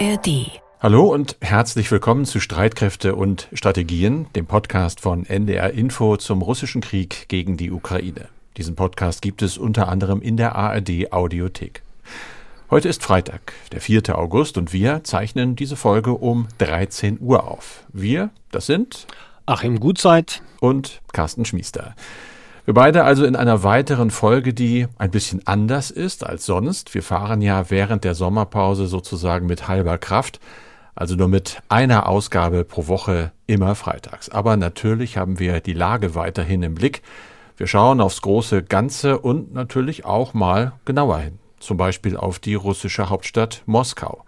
ARD. 0.00 0.60
Hallo 0.80 1.06
und 1.06 1.36
herzlich 1.40 1.88
willkommen 1.88 2.24
zu 2.24 2.40
Streitkräfte 2.40 3.14
und 3.14 3.48
Strategien, 3.52 4.26
dem 4.34 4.44
Podcast 4.44 5.00
von 5.00 5.24
NDR 5.24 5.70
Info 5.72 6.16
zum 6.16 6.42
russischen 6.42 6.80
Krieg 6.80 7.28
gegen 7.28 7.56
die 7.56 7.70
Ukraine. 7.70 8.28
Diesen 8.56 8.74
Podcast 8.74 9.22
gibt 9.22 9.40
es 9.40 9.56
unter 9.56 9.86
anderem 9.86 10.20
in 10.20 10.36
der 10.36 10.56
ARD 10.56 11.12
Audiothek. 11.12 11.82
Heute 12.70 12.88
ist 12.88 13.04
Freitag, 13.04 13.52
der 13.70 13.80
4. 13.80 14.18
August 14.18 14.58
und 14.58 14.72
wir 14.72 15.04
zeichnen 15.04 15.54
diese 15.54 15.76
Folge 15.76 16.14
um 16.14 16.48
13 16.58 17.18
Uhr 17.20 17.46
auf. 17.46 17.84
Wir, 17.92 18.30
das 18.50 18.66
sind 18.66 19.06
Achim 19.46 19.78
Gutzeit 19.78 20.42
und 20.58 21.02
Carsten 21.12 21.44
Schmiester. 21.44 21.94
Wir 22.64 22.72
beide 22.72 23.04
also 23.04 23.26
in 23.26 23.36
einer 23.36 23.62
weiteren 23.62 24.10
Folge, 24.10 24.54
die 24.54 24.86
ein 24.96 25.10
bisschen 25.10 25.46
anders 25.46 25.90
ist 25.90 26.24
als 26.24 26.46
sonst. 26.46 26.94
Wir 26.94 27.02
fahren 27.02 27.42
ja 27.42 27.68
während 27.68 28.04
der 28.04 28.14
Sommerpause 28.14 28.86
sozusagen 28.86 29.44
mit 29.46 29.68
halber 29.68 29.98
Kraft, 29.98 30.40
also 30.94 31.14
nur 31.14 31.28
mit 31.28 31.60
einer 31.68 32.08
Ausgabe 32.08 32.64
pro 32.64 32.86
Woche 32.86 33.32
immer 33.46 33.74
freitags. 33.74 34.30
Aber 34.30 34.56
natürlich 34.56 35.18
haben 35.18 35.38
wir 35.38 35.60
die 35.60 35.74
Lage 35.74 36.14
weiterhin 36.14 36.62
im 36.62 36.74
Blick. 36.74 37.02
Wir 37.58 37.66
schauen 37.66 38.00
aufs 38.00 38.22
große 38.22 38.62
Ganze 38.62 39.18
und 39.18 39.52
natürlich 39.52 40.06
auch 40.06 40.32
mal 40.32 40.72
genauer 40.86 41.18
hin. 41.18 41.38
Zum 41.60 41.76
Beispiel 41.76 42.16
auf 42.16 42.38
die 42.38 42.54
russische 42.54 43.10
Hauptstadt 43.10 43.62
Moskau, 43.66 44.24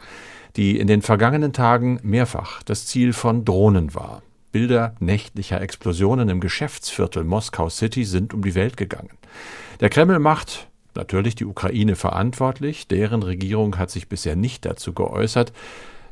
die 0.56 0.78
in 0.78 0.88
den 0.88 1.00
vergangenen 1.00 1.54
Tagen 1.54 2.00
mehrfach 2.02 2.62
das 2.64 2.84
Ziel 2.84 3.14
von 3.14 3.46
Drohnen 3.46 3.94
war. 3.94 4.20
Bilder 4.52 4.94
nächtlicher 5.00 5.60
Explosionen 5.60 6.28
im 6.28 6.40
Geschäftsviertel 6.40 7.24
Moskau 7.24 7.68
City 7.68 8.04
sind 8.04 8.34
um 8.34 8.42
die 8.42 8.54
Welt 8.54 8.76
gegangen. 8.76 9.10
Der 9.80 9.90
Kreml 9.90 10.18
macht 10.18 10.68
natürlich 10.94 11.34
die 11.34 11.44
Ukraine 11.44 11.96
verantwortlich, 11.96 12.88
deren 12.88 13.22
Regierung 13.22 13.78
hat 13.78 13.90
sich 13.90 14.08
bisher 14.08 14.36
nicht 14.36 14.64
dazu 14.64 14.92
geäußert, 14.92 15.52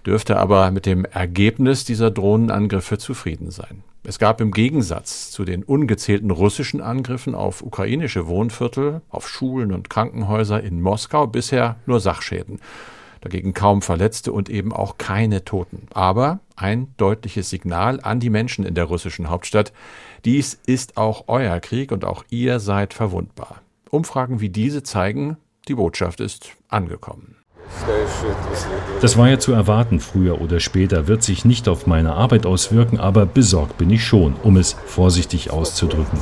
dürfte 0.05 0.37
aber 0.37 0.71
mit 0.71 0.87
dem 0.87 1.05
Ergebnis 1.05 1.85
dieser 1.85 2.11
Drohnenangriffe 2.11 2.99
zufrieden 2.99 3.51
sein. 3.51 3.83
Es 4.07 4.19
gab 4.19 4.43
im 4.43 4.51
Gegensatz 4.51 5.31
zu 5.31 5.47
den 5.47 5.63
ungezählten 5.63 6.31
russischen 6.31 6.83
Angriffen 6.83 7.35
auf 7.35 7.63
ukrainische 7.63 8.27
Wohnviertel, 8.27 9.01
auf 9.09 9.27
Schulen 9.29 9.73
und 9.73 9.89
Krankenhäuser 9.89 10.63
in 10.63 10.83
Moskau 10.83 11.27
bisher 11.27 11.77
nur 11.87 12.01
Sachschäden 12.01 12.61
dagegen 13.25 13.55
kaum 13.55 13.83
Verletzte 13.83 14.33
und 14.33 14.51
eben 14.51 14.73
auch 14.73 14.99
keine 14.99 15.45
Toten. 15.45 15.89
Aber 15.95 16.41
ein 16.57 16.89
deutliches 16.99 17.51
Signal 17.51 18.01
an 18.03 18.21
die 18.21 18.31
Menschen 18.31 18.65
in 18.67 18.75
der 18.75 18.85
russischen 18.85 19.31
Hauptstadt. 19.31 19.73
Dies 20.25 20.61
ist 20.67 20.99
auch 20.99 21.25
euer 21.27 21.59
Krieg 21.61 21.91
und 21.91 22.05
auch 22.05 22.25
ihr 22.29 22.61
seid 22.61 22.93
verwundbar. 22.95 23.63
Umfragen 23.91 24.41
wie 24.41 24.51
diese 24.51 24.83
zeigen, 24.83 25.39
die 25.69 25.75
Botschaft 25.75 26.21
ist 26.21 26.51
angekommen. 26.69 27.37
Das 29.01 29.17
war 29.17 29.29
ja 29.29 29.39
zu 29.39 29.53
erwarten, 29.53 30.01
früher 30.01 30.43
oder 30.43 30.61
später 30.61 31.09
wird 31.09 31.23
sich 31.23 31.47
nicht 31.47 31.67
auf 31.67 31.87
meine 31.87 32.13
Arbeit 32.13 32.45
auswirken, 32.45 33.01
aber 33.01 33.25
besorgt 33.25 33.79
bin 33.79 33.89
ich 33.89 34.05
schon, 34.05 34.35
um 34.43 34.59
es 34.59 34.77
vorsichtig 34.87 35.51
auszudrücken. 35.51 36.19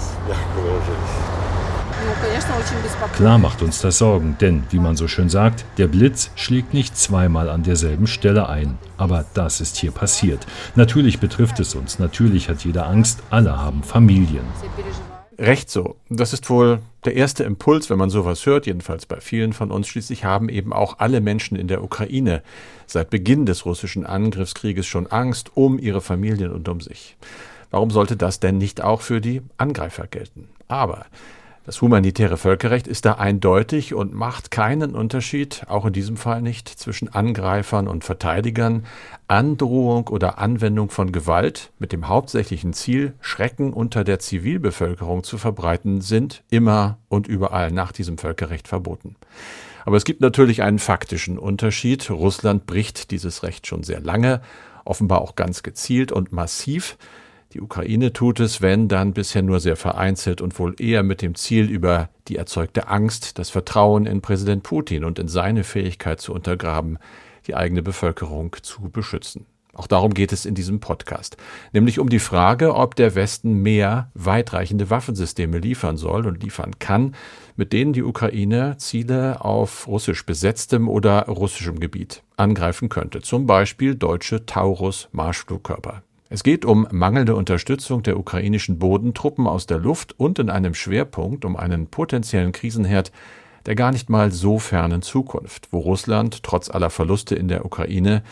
Klar 3.15 3.39
macht 3.39 3.63
uns 3.63 3.81
das 3.81 3.99
Sorgen, 3.99 4.37
denn, 4.41 4.65
wie 4.71 4.79
man 4.79 4.97
so 4.97 5.09
schön 5.09 5.29
sagt, 5.29 5.65
der 5.79 5.87
Blitz 5.87 6.31
schlägt 6.35 6.75
nicht 6.75 6.97
zweimal 6.97 7.49
an 7.49 7.63
derselben 7.63 8.07
Stelle 8.07 8.49
ein. 8.49 8.79
Aber 8.97 9.25
das 9.35 9.61
ist 9.61 9.77
hier 9.77 9.91
passiert. 9.91 10.47
Natürlich 10.75 11.21
betrifft 11.21 11.61
es 11.61 11.75
uns, 11.75 11.99
natürlich 11.99 12.49
hat 12.49 12.65
jeder 12.65 12.87
Angst, 12.87 13.23
alle 13.31 13.59
haben 13.59 13.83
Familien. 13.83 14.45
Recht 15.39 15.71
so. 15.71 15.97
Das 16.09 16.33
ist 16.33 16.49
wohl 16.51 16.81
der 17.05 17.17
erste 17.17 17.43
Impuls, 17.45 17.91
wenn 17.91 17.99
man 17.99 18.11
sowas 18.11 18.47
hört, 18.47 18.67
jedenfalls 18.67 19.07
bei 19.07 19.21
vielen 19.21 19.53
von 19.53 19.71
uns. 19.71 19.89
Schließlich 19.89 20.25
haben 20.25 20.49
eben 20.49 20.73
auch 20.73 20.99
alle 20.99 21.21
Menschen 21.21 21.57
in 21.57 21.69
der 21.69 21.83
Ukraine 21.83 22.43
seit 22.87 23.11
Beginn 23.11 23.47
des 23.47 23.67
russischen 23.67 24.07
Angriffskrieges 24.07 24.87
schon 24.87 25.07
Angst 25.09 25.51
um 25.57 25.79
ihre 25.79 26.01
Familien 26.01 26.53
und 26.53 26.69
um 26.69 26.81
sich. 26.81 27.17
Warum 27.71 27.91
sollte 27.91 28.17
das 28.17 28.39
denn 28.39 28.59
nicht 28.59 28.83
auch 28.83 29.01
für 29.01 29.21
die 29.21 29.43
Angreifer 29.57 30.07
gelten? 30.07 30.49
Aber 30.69 31.07
das 31.65 31.81
humanitäre 31.81 32.37
Völkerrecht 32.37 32.89
ist 32.89 33.05
da 33.05 33.15
eindeutig 33.15 33.95
und 33.95 34.13
macht 34.13 34.51
keinen 34.51 34.97
Unterschied, 34.97 35.65
auch 35.69 35.87
in 35.87 35.93
diesem 35.93 36.17
Fall 36.17 36.43
nicht, 36.43 36.69
zwischen 36.69 37.09
Angreifern 37.09 37.87
und 37.87 38.03
Verteidigern. 38.03 38.85
Androhung 39.29 40.09
oder 40.09 40.39
Anwendung 40.39 40.91
von 40.91 41.13
Gewalt 41.13 41.71
mit 41.79 41.93
dem 41.93 42.09
hauptsächlichen 42.09 42.73
Ziel, 42.73 43.15
Schrecken 43.21 43.73
unter 43.73 44.03
der 44.03 44.19
Zivilbevölkerung 44.19 45.23
zu 45.23 45.39
verbreiten, 45.39 46.01
sind 46.01 46.43
immer 46.51 46.99
und 47.09 47.29
überall 47.29 47.71
nach 47.71 47.93
diesem 47.93 48.19
Völkerrecht 48.19 48.67
verboten. 48.67 49.15
Aber 49.85 49.97
es 49.97 50.05
gibt 50.05 50.21
natürlich 50.21 50.63
einen 50.63 50.81
faktischen 50.81 51.39
Unterschied. 51.39 52.11
Russland 52.11 52.67
bricht 52.67 53.13
dieses 53.13 53.45
Recht 53.45 53.69
schon 53.69 53.85
sehr 53.85 54.01
lange, 54.01 54.41
offenbar 54.85 55.21
auch 55.21 55.37
ganz 55.37 55.63
gezielt 55.63 56.11
und 56.11 56.33
massiv. 56.33 56.97
Die 57.53 57.61
Ukraine 57.61 58.15
tut 58.15 58.41
es, 58.41 58.63
wenn, 58.63 58.89
dann 58.89 59.13
bisher 59.13 59.43
nur 59.43 59.61
sehr 59.61 59.77
vereinzelt 59.77 60.41
und 60.41 60.59
wohl 60.59 60.75
eher 60.81 61.03
mit 61.03 61.21
dem 61.21 61.35
Ziel, 61.35 61.69
über 61.69 62.09
die 62.29 62.37
erzeugte 62.37 62.89
Angst 62.89 63.39
das 63.39 63.51
Vertrauen 63.51 64.07
in 64.07 64.23
Präsident 64.23 64.63
Putin 64.63 65.05
und 65.05 65.19
in 65.19 65.29
seine 65.29 65.63
Fähigkeit 65.63 66.19
zu 66.19 66.33
untergraben, 66.33 66.99
die 67.47 67.55
eigene 67.55 67.83
Bevölkerung 67.83 68.57
zu 68.63 68.89
beschützen. 68.89 69.45
Auch 69.75 69.87
darum 69.87 70.13
geht 70.15 70.33
es 70.33 70.47
in 70.47 70.55
diesem 70.55 70.81
Podcast, 70.81 71.37
nämlich 71.73 71.99
um 71.99 72.09
die 72.09 72.19
Frage, 72.19 72.75
ob 72.75 72.95
der 72.95 73.15
Westen 73.15 73.63
mehr 73.63 74.11
weitreichende 74.15 74.91
Waffensysteme 74.91 75.59
liefern 75.59 75.97
soll 75.97 76.27
und 76.27 76.43
liefern 76.43 76.79
kann, 76.79 77.15
mit 77.57 77.73
denen 77.73 77.95
die 77.95 78.03
Ukraine 78.03 78.77
Ziele 78.79 79.43
auf 79.43 79.89
russisch 79.89 80.25
besetztem 80.25 80.89
oder 80.89 81.27
russischem 81.27 81.81
Gebiet 81.81 82.23
angreifen 82.37 82.91
könnte, 82.91 83.23
zum 83.23 83.47
Beispiel 83.47 83.95
deutsche 83.95 84.45
Taurus-Marschflugkörper. 84.45 86.03
Es 86.33 86.43
geht 86.43 86.65
um 86.65 86.89
mangelnde 86.91 87.37
Unterstützung 87.37 88.03
der 88.03 88.19
ukrainischen 88.19 88.79
Bodentruppen 88.79 89.47
aus 89.47 89.67
der 89.67 89.79
Luft 89.79 90.19
und 90.19 90.39
in 90.39 90.49
einem 90.49 90.73
Schwerpunkt 90.73 91.45
um 91.45 91.57
einen 91.57 91.89
potenziellen 91.89 92.53
Krisenherd 92.53 93.13
der 93.67 93.75
gar 93.75 93.93
nicht 93.93 94.09
mal 94.09 94.33
so 94.33 94.59
fernen 94.59 95.03
Zukunft, 95.03 95.69
wo 95.73 95.81
Russland 95.81 96.43
trotz 96.43 96.71
aller 96.71 96.89
Verluste 96.89 97.35
in 97.35 97.49
der 97.49 97.67
Ukraine 97.67 98.23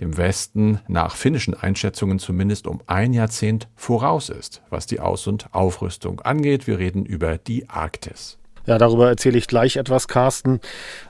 dem 0.00 0.16
Westen 0.16 0.80
nach 0.88 1.14
finnischen 1.14 1.54
Einschätzungen 1.54 2.18
zumindest 2.18 2.66
um 2.66 2.80
ein 2.88 3.12
Jahrzehnt 3.12 3.68
voraus 3.76 4.30
ist, 4.30 4.60
was 4.68 4.86
die 4.86 4.98
Aus- 4.98 5.28
und 5.28 5.54
Aufrüstung 5.54 6.20
angeht. 6.22 6.66
Wir 6.66 6.80
reden 6.80 7.06
über 7.06 7.38
die 7.38 7.70
Arktis. 7.70 8.36
Ja, 8.66 8.78
darüber 8.78 9.08
erzähle 9.08 9.38
ich 9.38 9.46
gleich 9.46 9.76
etwas, 9.76 10.08
Carsten. 10.08 10.58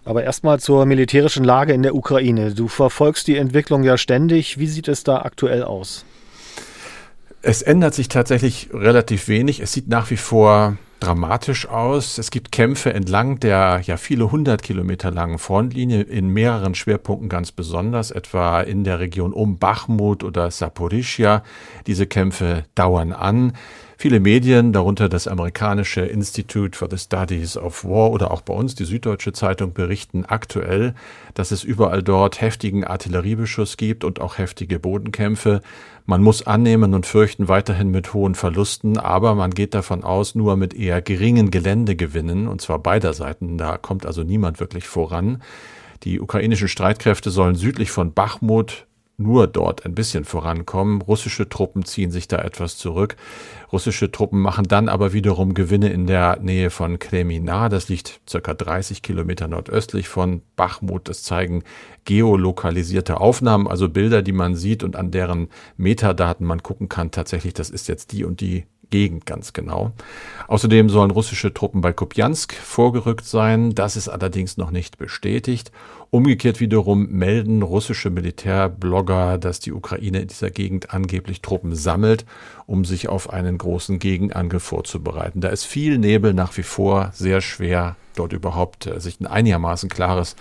Aber 0.04 0.24
erstmal 0.24 0.60
zur 0.60 0.84
militärischen 0.84 1.42
Lage 1.42 1.72
in 1.72 1.82
der 1.82 1.94
Ukraine. 1.94 2.52
Du 2.52 2.68
verfolgst 2.68 3.28
die 3.28 3.38
Entwicklung 3.38 3.82
ja 3.82 3.96
ständig. 3.96 4.58
Wie 4.58 4.66
sieht 4.66 4.88
es 4.88 5.04
da 5.04 5.22
aktuell 5.22 5.62
aus? 5.62 6.04
Es 7.46 7.60
ändert 7.60 7.92
sich 7.92 8.08
tatsächlich 8.08 8.70
relativ 8.72 9.28
wenig. 9.28 9.60
Es 9.60 9.74
sieht 9.74 9.86
nach 9.86 10.10
wie 10.10 10.16
vor 10.16 10.78
dramatisch 11.00 11.68
aus. 11.68 12.16
Es 12.16 12.30
gibt 12.30 12.52
Kämpfe 12.52 12.94
entlang 12.94 13.38
der 13.38 13.82
ja 13.84 13.98
viele 13.98 14.32
hundert 14.32 14.62
Kilometer 14.62 15.10
langen 15.10 15.38
Frontlinie 15.38 16.00
in 16.00 16.28
mehreren 16.28 16.74
Schwerpunkten 16.74 17.28
ganz 17.28 17.52
besonders, 17.52 18.10
etwa 18.10 18.62
in 18.62 18.82
der 18.82 18.98
Region 18.98 19.34
um 19.34 19.58
Bachmut 19.58 20.24
oder 20.24 20.50
Saporischia. 20.50 21.42
Diese 21.86 22.06
Kämpfe 22.06 22.64
dauern 22.74 23.12
an. 23.12 23.52
Viele 23.96 24.20
Medien, 24.20 24.72
darunter 24.72 25.08
das 25.08 25.28
amerikanische 25.28 26.00
Institute 26.02 26.76
for 26.76 26.88
the 26.90 26.98
Studies 26.98 27.56
of 27.56 27.84
War 27.84 28.10
oder 28.10 28.30
auch 28.32 28.40
bei 28.40 28.52
uns 28.52 28.74
die 28.74 28.84
Süddeutsche 28.84 29.32
Zeitung, 29.32 29.72
berichten 29.72 30.24
aktuell, 30.24 30.94
dass 31.34 31.52
es 31.52 31.64
überall 31.64 32.02
dort 32.02 32.40
heftigen 32.40 32.84
Artilleriebeschuss 32.84 33.76
gibt 33.76 34.04
und 34.04 34.20
auch 34.20 34.38
heftige 34.38 34.78
Bodenkämpfe. 34.78 35.62
Man 36.06 36.22
muss 36.22 36.46
annehmen 36.46 36.92
und 36.92 37.06
fürchten 37.06 37.48
weiterhin 37.48 37.90
mit 37.90 38.12
hohen 38.12 38.34
Verlusten, 38.34 38.98
aber 38.98 39.34
man 39.34 39.52
geht 39.52 39.74
davon 39.74 40.04
aus, 40.04 40.34
nur 40.34 40.56
mit 40.56 40.74
eher 40.74 41.00
geringen 41.00 41.50
Geländegewinnen, 41.50 42.48
und 42.48 42.60
zwar 42.60 42.80
beider 42.80 43.14
Seiten. 43.14 43.56
Da 43.58 43.78
kommt 43.78 44.04
also 44.04 44.22
niemand 44.22 44.60
wirklich 44.60 44.86
voran. 44.86 45.42
Die 46.02 46.20
ukrainischen 46.20 46.68
Streitkräfte 46.68 47.30
sollen 47.30 47.54
südlich 47.54 47.90
von 47.90 48.12
Bachmut 48.12 48.86
nur 49.16 49.46
dort 49.46 49.86
ein 49.86 49.94
bisschen 49.94 50.24
vorankommen. 50.24 51.00
Russische 51.00 51.48
Truppen 51.48 51.84
ziehen 51.84 52.10
sich 52.10 52.28
da 52.28 52.38
etwas 52.38 52.76
zurück. 52.76 53.16
Russische 53.74 54.12
Truppen 54.12 54.38
machen 54.38 54.68
dann 54.68 54.88
aber 54.88 55.12
wiederum 55.12 55.52
Gewinne 55.52 55.88
in 55.88 56.06
der 56.06 56.38
Nähe 56.38 56.70
von 56.70 57.00
Kremina. 57.00 57.68
Das 57.68 57.88
liegt 57.88 58.20
circa 58.24 58.54
30 58.54 59.02
Kilometer 59.02 59.48
nordöstlich 59.48 60.06
von 60.06 60.42
Bachmut. 60.54 61.08
Das 61.08 61.24
zeigen 61.24 61.64
geolokalisierte 62.04 63.20
Aufnahmen, 63.20 63.66
also 63.66 63.88
Bilder, 63.88 64.22
die 64.22 64.30
man 64.30 64.54
sieht 64.54 64.84
und 64.84 64.94
an 64.94 65.10
deren 65.10 65.48
Metadaten 65.76 66.46
man 66.46 66.62
gucken 66.62 66.88
kann. 66.88 67.10
Tatsächlich, 67.10 67.52
das 67.52 67.68
ist 67.68 67.88
jetzt 67.88 68.12
die 68.12 68.22
und 68.22 68.40
die 68.40 68.64
Gegend 68.90 69.26
ganz 69.26 69.52
genau. 69.52 69.92
Außerdem 70.48 70.88
sollen 70.88 71.10
russische 71.10 71.52
Truppen 71.52 71.80
bei 71.80 71.92
Kupjansk 71.92 72.54
vorgerückt 72.54 73.24
sein. 73.24 73.74
Das 73.74 73.96
ist 73.96 74.08
allerdings 74.08 74.56
noch 74.56 74.70
nicht 74.70 74.98
bestätigt. 74.98 75.72
Umgekehrt 76.10 76.60
wiederum 76.60 77.08
melden 77.08 77.62
russische 77.62 78.10
Militärblogger, 78.10 79.38
dass 79.38 79.58
die 79.58 79.72
Ukraine 79.72 80.20
in 80.20 80.28
dieser 80.28 80.50
Gegend 80.50 80.94
angeblich 80.94 81.42
Truppen 81.42 81.74
sammelt, 81.74 82.24
um 82.66 82.84
sich 82.84 83.08
auf 83.08 83.30
einen 83.30 83.58
großen 83.58 83.98
Gegenangriff 83.98 84.62
vorzubereiten. 84.62 85.40
Da 85.40 85.48
ist 85.48 85.64
viel 85.64 85.98
Nebel 85.98 86.32
nach 86.32 86.56
wie 86.56 86.62
vor, 86.62 87.10
sehr 87.14 87.40
schwer 87.40 87.96
dort 88.14 88.32
überhaupt 88.32 88.86
äh, 88.86 89.00
sich 89.00 89.20
ein 89.20 89.26
einigermaßen 89.26 89.88
klares 89.88 90.36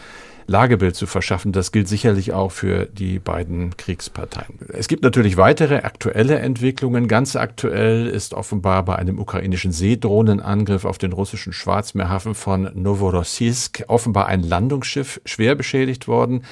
Lagebild 0.48 0.96
zu 0.96 1.06
verschaffen. 1.06 1.52
Das 1.52 1.72
gilt 1.72 1.88
sicherlich 1.88 2.34
auch 2.34 2.52
für 2.52 2.86
die 2.86 3.20
beiden 3.20 3.76
Kriegsparteien. 3.78 4.60
Es 4.70 4.88
gibt 4.88 5.04
natürlich 5.04 5.38
weitere 5.38 5.78
aktuelle 5.78 6.40
Entwicklungen. 6.40 7.08
Ganz 7.08 7.36
aktuell 7.36 8.08
ist 8.08 8.34
offenbar 8.34 8.84
bei 8.84 8.96
einem 8.96 9.20
ukrainischen 9.20 9.72
Seedrohnenangriff 9.72 10.86
auf 10.86 10.98
den 10.98 11.14
russischen 11.14 11.54
Schwarzmeerhafen 11.54 12.36
von 12.36 12.70
Novorossiysk 12.74 13.84
offenbar 13.88 14.28
ein 14.28 14.44
Landungsschiff 14.44 15.22
schwer 15.26 15.56
beschädigt 15.56 16.08
worden. 16.08 16.44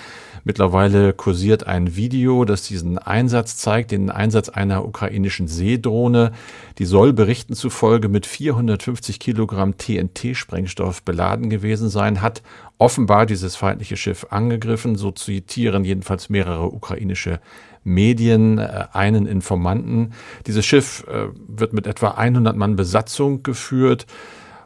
Mittlerweile 0.43 1.13
kursiert 1.13 1.67
ein 1.67 1.95
Video, 1.95 2.45
das 2.45 2.63
diesen 2.63 2.97
Einsatz 2.97 3.57
zeigt, 3.57 3.91
den 3.91 4.09
Einsatz 4.09 4.49
einer 4.49 4.85
ukrainischen 4.85 5.47
Seedrohne. 5.47 6.31
Die 6.79 6.85
soll 6.85 7.13
Berichten 7.13 7.53
zufolge 7.53 8.09
mit 8.09 8.25
450 8.25 9.19
Kilogramm 9.19 9.77
TNT-Sprengstoff 9.77 11.03
beladen 11.03 11.49
gewesen 11.49 11.89
sein, 11.89 12.21
hat 12.21 12.41
offenbar 12.79 13.25
dieses 13.25 13.55
feindliche 13.55 13.97
Schiff 13.97 14.27
angegriffen. 14.31 14.95
So 14.95 15.11
zitieren 15.11 15.85
jedenfalls 15.85 16.29
mehrere 16.29 16.71
ukrainische 16.71 17.39
Medien 17.83 18.57
äh, 18.57 18.85
einen 18.93 19.27
Informanten. 19.27 20.13
Dieses 20.47 20.65
Schiff 20.65 21.05
äh, 21.07 21.27
wird 21.47 21.73
mit 21.73 21.87
etwa 21.87 22.11
100 22.11 22.55
Mann 22.55 22.75
Besatzung 22.75 23.43
geführt. 23.43 24.07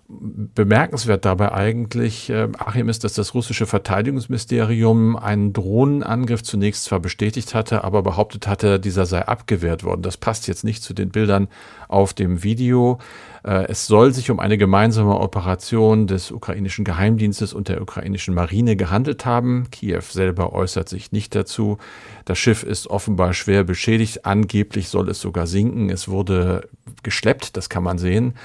Bemerkenswert 0.08 1.26
dabei 1.26 1.52
eigentlich, 1.52 2.30
äh, 2.30 2.48
Achim, 2.60 2.90
ist, 2.90 3.04
dass 3.04 3.14
das 3.14 3.34
russische 3.34 3.66
Verteidigungsministerium 3.66 5.16
einen 5.16 5.52
Drohnenangriff 5.52 6.44
zunächst 6.44 6.84
zwar 6.84 7.00
bestätigt 7.00 7.56
hatte, 7.56 7.84
aber 7.84 8.04
behauptet 8.04 8.46
hatte, 8.46 8.80
dieser 8.80 9.08
sei 9.08 9.28
abgewehrt 9.28 9.84
worden. 9.84 10.04
Das 10.04 10.18
passt 10.18 10.48
jetzt 10.48 10.64
nicht 10.64 10.84
zu 10.84 10.94
den 10.94 11.10
Bildern 11.10 11.48
auf 11.88 12.14
dem 12.14 12.44
Video. 12.44 13.00
Äh, 13.44 13.66
es 13.68 13.88
soll 13.88 14.14
sich 14.14 14.30
um 14.30 14.40
eine 14.40 14.60
gemeinsame 14.60 15.20
Operation 15.20 16.06
des 16.06 16.30
ukrainischen 16.30 16.86
Geheimdienstes 16.86 17.52
und 17.52 17.68
der 17.68 17.82
ukrainischen 17.82 18.36
Marine 18.36 18.76
gehandelt 18.76 19.26
haben. 19.26 19.66
Kiew 19.72 20.04
selber 20.08 20.54
äußert 20.54 20.88
sich 20.88 21.14
nicht 21.14 21.34
dazu. 21.34 21.80
Das 22.26 22.38
Schiff 22.38 22.62
ist 22.62 22.92
offenbar 22.92 23.34
schwer 23.34 23.64
beschädigt. 23.64 24.24
Angeblich 24.24 24.90
soll 24.90 25.10
es 25.10 25.20
sogar 25.20 25.48
sinken. 25.48 25.90
Es 25.90 26.08
wurde 26.08 26.70
geschleppt, 27.02 27.58
das 27.58 27.70
kann 27.70 27.82
man 27.82 27.98
sehen 27.98 28.36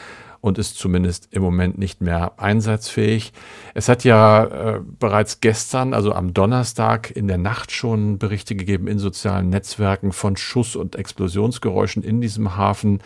und 0.40 0.58
ist 0.58 0.78
zumindest 0.78 1.28
im 1.32 1.42
Moment 1.42 1.78
nicht 1.78 2.00
mehr 2.00 2.32
einsatzfähig. 2.38 3.32
Es 3.74 3.88
hat 3.88 4.04
ja 4.04 4.44
äh, 4.44 4.80
bereits 4.98 5.40
gestern, 5.40 5.94
also 5.94 6.12
am 6.12 6.32
Donnerstag 6.32 7.10
in 7.10 7.28
der 7.28 7.38
Nacht 7.38 7.72
schon 7.72 8.18
Berichte 8.18 8.54
gegeben 8.54 8.88
in 8.88 8.98
sozialen 8.98 9.50
Netzwerken 9.50 10.12
von 10.12 10.36
Schuss- 10.36 10.76
und 10.76 10.96
Explosionsgeräuschen 10.96 12.02
in 12.02 12.20
diesem 12.20 12.56
Hafen. 12.56 13.00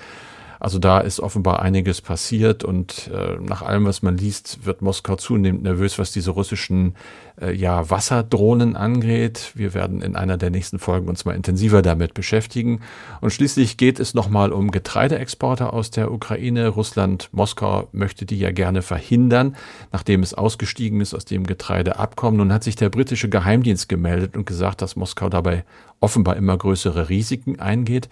Also 0.64 0.78
da 0.78 1.00
ist 1.00 1.20
offenbar 1.20 1.60
einiges 1.60 2.00
passiert 2.00 2.64
und 2.64 3.10
äh, 3.12 3.36
nach 3.38 3.60
allem, 3.60 3.84
was 3.84 4.00
man 4.00 4.16
liest, 4.16 4.64
wird 4.64 4.80
Moskau 4.80 5.14
zunehmend 5.16 5.62
nervös, 5.62 5.98
was 5.98 6.10
diese 6.10 6.30
russischen 6.30 6.94
äh, 7.38 7.52
ja, 7.52 7.90
Wasserdrohnen 7.90 8.74
angeht. 8.74 9.52
Wir 9.54 9.74
werden 9.74 10.00
in 10.00 10.16
einer 10.16 10.38
der 10.38 10.48
nächsten 10.48 10.78
Folgen 10.78 11.08
uns 11.08 11.26
mal 11.26 11.36
intensiver 11.36 11.82
damit 11.82 12.14
beschäftigen. 12.14 12.80
Und 13.20 13.30
schließlich 13.30 13.76
geht 13.76 14.00
es 14.00 14.14
nochmal 14.14 14.52
um 14.52 14.70
Getreideexporte 14.70 15.70
aus 15.70 15.90
der 15.90 16.10
Ukraine. 16.10 16.68
Russland, 16.68 17.28
Moskau 17.32 17.88
möchte 17.92 18.24
die 18.24 18.38
ja 18.38 18.50
gerne 18.50 18.80
verhindern, 18.80 19.56
nachdem 19.92 20.22
es 20.22 20.32
ausgestiegen 20.32 21.02
ist 21.02 21.12
aus 21.12 21.26
dem 21.26 21.44
Getreideabkommen. 21.44 22.38
Nun 22.38 22.54
hat 22.54 22.64
sich 22.64 22.76
der 22.76 22.88
britische 22.88 23.28
Geheimdienst 23.28 23.90
gemeldet 23.90 24.34
und 24.34 24.46
gesagt, 24.46 24.80
dass 24.80 24.96
Moskau 24.96 25.28
dabei 25.28 25.66
offenbar 26.00 26.36
immer 26.36 26.56
größere 26.56 27.10
Risiken 27.10 27.60
eingeht 27.60 28.08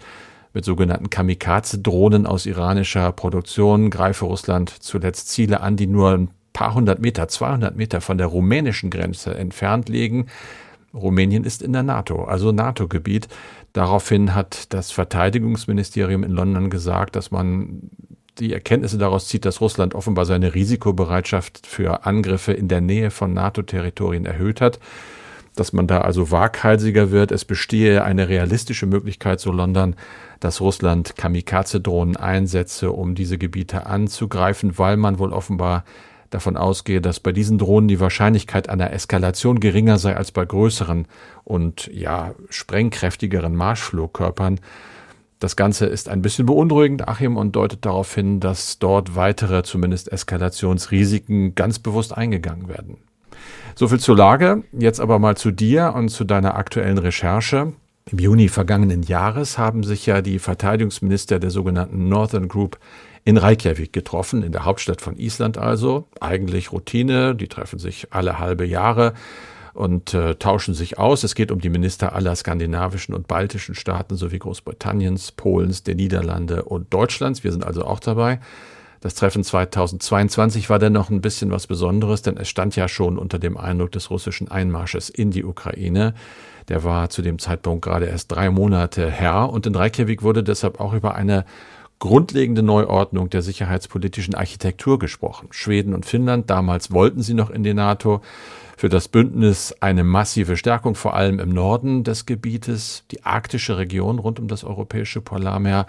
mit 0.53 0.63
sogenannten 0.63 1.09
Kamikaze-Drohnen 1.09 2.25
aus 2.27 2.45
iranischer 2.45 3.11
Produktion 3.11 3.89
greife 3.89 4.25
Russland 4.25 4.69
zuletzt 4.69 5.29
Ziele 5.29 5.61
an, 5.61 5.75
die 5.75 5.87
nur 5.87 6.11
ein 6.11 6.29
paar 6.53 6.75
hundert 6.75 6.99
Meter, 6.99 7.27
200 7.27 7.75
Meter 7.75 7.99
von 7.99 8.17
der 8.19 8.27
rumänischen 8.27 8.91
Grenze 8.91 9.35
entfernt 9.35 9.89
liegen. 9.89 10.27
Rumänien 10.93 11.43
ist 11.43 11.63
in 11.63 11.73
der 11.73 11.81
NATO, 11.81 12.25
also 12.25 12.51
NATO-Gebiet. 12.51 13.27
Daraufhin 13.73 14.35
hat 14.35 14.71
das 14.71 14.91
Verteidigungsministerium 14.91 16.23
in 16.23 16.31
London 16.31 16.69
gesagt, 16.69 17.15
dass 17.15 17.31
man 17.31 17.89
die 18.37 18.53
Erkenntnisse 18.53 18.99
daraus 18.99 19.27
zieht, 19.27 19.45
dass 19.45 19.61
Russland 19.61 19.95
offenbar 19.95 20.25
seine 20.25 20.53
Risikobereitschaft 20.53 21.65
für 21.65 22.05
Angriffe 22.05 22.53
in 22.53 22.67
der 22.67 22.81
Nähe 22.81 23.09
von 23.09 23.33
NATO-Territorien 23.33 24.25
erhöht 24.25 24.61
hat 24.61 24.79
dass 25.55 25.73
man 25.73 25.87
da 25.87 26.01
also 26.01 26.31
waghalsiger 26.31 27.11
wird. 27.11 27.31
Es 27.31 27.45
bestehe 27.45 28.03
eine 28.03 28.27
realistische 28.29 28.85
Möglichkeit, 28.85 29.39
so 29.39 29.51
London, 29.51 29.95
dass 30.39 30.61
Russland 30.61 31.15
Kamikaze-Drohnen 31.15 32.17
einsetze, 32.17 32.91
um 32.91 33.15
diese 33.15 33.37
Gebiete 33.37 33.85
anzugreifen, 33.85 34.77
weil 34.77 34.97
man 34.97 35.19
wohl 35.19 35.31
offenbar 35.31 35.83
davon 36.29 36.57
ausgehe, 36.57 37.01
dass 37.01 37.19
bei 37.19 37.31
diesen 37.31 37.57
Drohnen 37.57 37.87
die 37.87 37.99
Wahrscheinlichkeit 37.99 38.67
einer 38.69 38.91
Eskalation 38.91 39.59
geringer 39.59 39.99
sei 39.99 40.15
als 40.15 40.31
bei 40.31 40.45
größeren 40.45 41.07
und 41.43 41.89
ja 41.93 42.33
sprengkräftigeren 42.49 43.55
Marschflugkörpern. 43.55 44.59
Das 45.39 45.55
Ganze 45.55 45.85
ist 45.85 46.09
ein 46.09 46.21
bisschen 46.21 46.45
beunruhigend, 46.45 47.07
Achim, 47.07 47.37
und 47.37 47.55
deutet 47.55 47.85
darauf 47.85 48.15
hin, 48.15 48.39
dass 48.39 48.79
dort 48.79 49.15
weitere, 49.15 49.63
zumindest 49.63 50.11
Eskalationsrisiken 50.11 51.53
ganz 51.53 51.79
bewusst 51.79 52.17
eingegangen 52.17 52.69
werden. 52.69 52.97
So 53.75 53.87
viel 53.87 53.99
zur 53.99 54.17
Lage. 54.17 54.63
Jetzt 54.71 54.99
aber 54.99 55.19
mal 55.19 55.35
zu 55.37 55.51
dir 55.51 55.93
und 55.95 56.09
zu 56.09 56.23
deiner 56.23 56.55
aktuellen 56.55 56.97
Recherche. 56.97 57.73
Im 58.11 58.19
Juni 58.19 58.49
vergangenen 58.49 59.03
Jahres 59.03 59.57
haben 59.57 59.83
sich 59.83 60.05
ja 60.05 60.21
die 60.21 60.39
Verteidigungsminister 60.39 61.39
der 61.39 61.49
sogenannten 61.49 62.09
Northern 62.09 62.47
Group 62.47 62.77
in 63.25 63.37
Reykjavik 63.37 63.93
getroffen, 63.93 64.43
in 64.43 64.51
der 64.51 64.65
Hauptstadt 64.65 65.01
von 65.01 65.17
Island 65.17 65.57
also. 65.57 66.07
Eigentlich 66.19 66.71
Routine, 66.71 67.35
die 67.35 67.47
treffen 67.47 67.79
sich 67.79 68.07
alle 68.11 68.39
halbe 68.39 68.65
Jahre 68.65 69.13
und 69.73 70.13
äh, 70.13 70.35
tauschen 70.35 70.73
sich 70.73 70.99
aus. 70.99 71.23
Es 71.23 71.33
geht 71.33 71.51
um 71.51 71.59
die 71.59 71.69
Minister 71.69 72.13
aller 72.13 72.35
skandinavischen 72.35 73.15
und 73.15 73.27
baltischen 73.27 73.75
Staaten 73.75 74.15
sowie 74.15 74.39
Großbritanniens, 74.39 75.31
Polens, 75.31 75.83
der 75.83 75.95
Niederlande 75.95 76.63
und 76.63 76.93
Deutschlands. 76.93 77.43
Wir 77.43 77.51
sind 77.51 77.65
also 77.65 77.85
auch 77.85 77.99
dabei. 77.99 78.39
Das 79.03 79.15
Treffen 79.15 79.43
2022 79.43 80.69
war 80.69 80.79
dann 80.79 80.93
noch 80.93 81.09
ein 81.09 81.19
bisschen 81.19 81.51
was 81.51 81.67
Besonderes, 81.67 82.21
denn 82.21 82.37
es 82.37 82.47
stand 82.47 82.77
ja 82.77 82.87
schon 82.87 83.17
unter 83.17 83.37
dem 83.37 83.57
Eindruck 83.57 83.91
des 83.91 84.09
russischen 84.09 84.49
Einmarsches 84.49 85.09
in 85.09 85.29
die 85.29 85.43
Ukraine. 85.43 86.13
Der 86.69 86.85
war 86.85 87.09
zu 87.09 87.21
dem 87.21 87.37
Zeitpunkt 87.37 87.83
gerade 87.83 88.05
erst 88.05 88.31
drei 88.31 88.49
Monate 88.49 89.11
her 89.11 89.49
und 89.49 89.65
in 89.65 89.75
Reykjavik 89.75 90.23
wurde 90.23 90.41
deshalb 90.41 90.79
auch 90.79 90.93
über 90.93 91.15
eine 91.15 91.43
grundlegende 91.99 92.63
Neuordnung 92.63 93.29
der 93.29 93.41
sicherheitspolitischen 93.41 94.35
Architektur 94.35 94.99
gesprochen. 94.99 95.49
Schweden 95.51 95.93
und 95.93 96.05
Finnland, 96.05 96.49
damals 96.49 96.93
wollten 96.93 97.21
sie 97.21 97.33
noch 97.33 97.49
in 97.49 97.63
die 97.63 97.73
NATO, 97.73 98.21
für 98.77 98.87
das 98.87 99.09
Bündnis 99.09 99.75
eine 99.81 100.05
massive 100.05 100.55
Stärkung, 100.55 100.95
vor 100.95 101.13
allem 101.13 101.39
im 101.39 101.49
Norden 101.49 102.05
des 102.05 102.25
Gebietes, 102.25 103.03
die 103.11 103.25
arktische 103.25 103.77
Region 103.77 104.19
rund 104.19 104.39
um 104.39 104.47
das 104.47 104.63
europäische 104.63 105.19
Polarmeer 105.19 105.87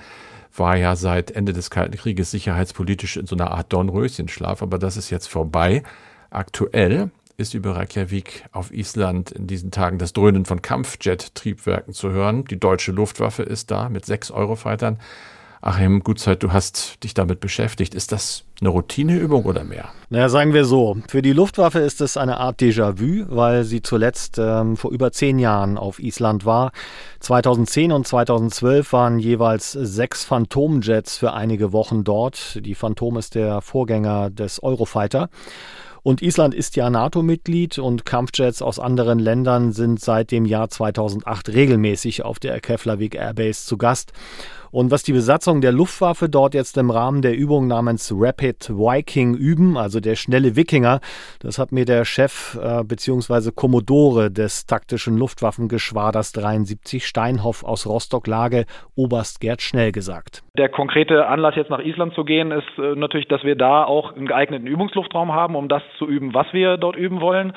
war 0.56 0.76
ja 0.76 0.96
seit 0.96 1.30
Ende 1.30 1.52
des 1.52 1.70
Kalten 1.70 1.96
Krieges 1.96 2.30
sicherheitspolitisch 2.30 3.16
in 3.16 3.26
so 3.26 3.36
einer 3.36 3.50
Art 3.50 3.72
Dornröschenschlaf, 3.72 4.62
aber 4.62 4.78
das 4.78 4.96
ist 4.96 5.10
jetzt 5.10 5.28
vorbei. 5.28 5.82
Aktuell 6.30 7.10
ist 7.36 7.54
über 7.54 7.76
Reykjavik 7.76 8.44
auf 8.52 8.72
Island 8.72 9.32
in 9.32 9.46
diesen 9.46 9.70
Tagen 9.70 9.98
das 9.98 10.12
Dröhnen 10.12 10.44
von 10.44 10.62
Kampfjet-Triebwerken 10.62 11.92
zu 11.92 12.10
hören. 12.10 12.44
Die 12.44 12.60
deutsche 12.60 12.92
Luftwaffe 12.92 13.42
ist 13.42 13.70
da 13.70 13.88
mit 13.88 14.06
sechs 14.06 14.30
Eurofightern. 14.30 14.98
Achim 15.64 16.00
Gutzeit, 16.00 16.42
du 16.42 16.52
hast 16.52 17.02
dich 17.04 17.14
damit 17.14 17.40
beschäftigt. 17.40 17.94
Ist 17.94 18.12
das 18.12 18.44
eine 18.60 18.68
Routineübung 18.68 19.46
oder 19.46 19.64
mehr? 19.64 19.88
Naja, 20.10 20.28
sagen 20.28 20.52
wir 20.52 20.66
so. 20.66 20.98
Für 21.08 21.22
die 21.22 21.32
Luftwaffe 21.32 21.78
ist 21.78 22.02
es 22.02 22.18
eine 22.18 22.36
Art 22.36 22.60
Déjà-vu, 22.60 23.24
weil 23.34 23.64
sie 23.64 23.80
zuletzt 23.80 24.36
ähm, 24.38 24.76
vor 24.76 24.90
über 24.90 25.10
zehn 25.10 25.38
Jahren 25.38 25.78
auf 25.78 26.00
Island 26.00 26.44
war. 26.44 26.70
2010 27.20 27.92
und 27.92 28.06
2012 28.06 28.92
waren 28.92 29.18
jeweils 29.18 29.72
sechs 29.72 30.26
Phantomjets 30.26 31.16
für 31.16 31.32
einige 31.32 31.72
Wochen 31.72 32.04
dort. 32.04 32.60
Die 32.62 32.74
Phantom 32.74 33.16
ist 33.16 33.34
der 33.34 33.62
Vorgänger 33.62 34.28
des 34.28 34.62
Eurofighter. 34.62 35.30
Und 36.02 36.20
Island 36.20 36.52
ist 36.52 36.76
ja 36.76 36.90
NATO-Mitglied 36.90 37.78
und 37.78 38.04
Kampfjets 38.04 38.60
aus 38.60 38.78
anderen 38.78 39.18
Ländern 39.18 39.72
sind 39.72 39.98
seit 39.98 40.30
dem 40.32 40.44
Jahr 40.44 40.68
2008 40.68 41.48
regelmäßig 41.48 42.22
auf 42.22 42.38
der 42.38 42.60
Keflavik 42.60 43.14
Airbase 43.14 43.64
zu 43.64 43.78
Gast. 43.78 44.12
Und 44.74 44.90
was 44.90 45.04
die 45.04 45.12
Besatzung 45.12 45.60
der 45.60 45.70
Luftwaffe 45.70 46.28
dort 46.28 46.52
jetzt 46.52 46.76
im 46.78 46.90
Rahmen 46.90 47.22
der 47.22 47.36
Übung 47.36 47.68
namens 47.68 48.12
Rapid 48.12 48.70
Viking 48.70 49.36
üben, 49.36 49.76
also 49.76 50.00
der 50.00 50.16
schnelle 50.16 50.56
Wikinger, 50.56 50.98
das 51.40 51.60
hat 51.60 51.70
mir 51.70 51.84
der 51.84 52.04
Chef 52.04 52.58
äh, 52.60 52.82
bzw. 52.82 53.52
Kommodore 53.54 54.32
des 54.32 54.66
taktischen 54.66 55.16
Luftwaffengeschwaders 55.16 56.32
73 56.32 57.06
Steinhoff 57.06 57.62
aus 57.62 57.86
Rostock-Lage, 57.86 58.64
Oberst 58.96 59.40
Gerd 59.40 59.62
Schnell 59.62 59.92
gesagt. 59.92 60.42
Der 60.58 60.68
konkrete 60.68 61.28
Anlass 61.28 61.54
jetzt 61.54 61.70
nach 61.70 61.78
Island 61.78 62.12
zu 62.14 62.24
gehen, 62.24 62.50
ist 62.50 62.66
äh, 62.76 62.96
natürlich, 62.96 63.28
dass 63.28 63.44
wir 63.44 63.54
da 63.54 63.84
auch 63.84 64.16
einen 64.16 64.26
geeigneten 64.26 64.66
Übungsluftraum 64.66 65.32
haben, 65.32 65.54
um 65.54 65.68
das 65.68 65.84
zu 65.98 66.08
üben, 66.08 66.34
was 66.34 66.52
wir 66.52 66.78
dort 66.78 66.96
üben 66.96 67.20
wollen. 67.20 67.52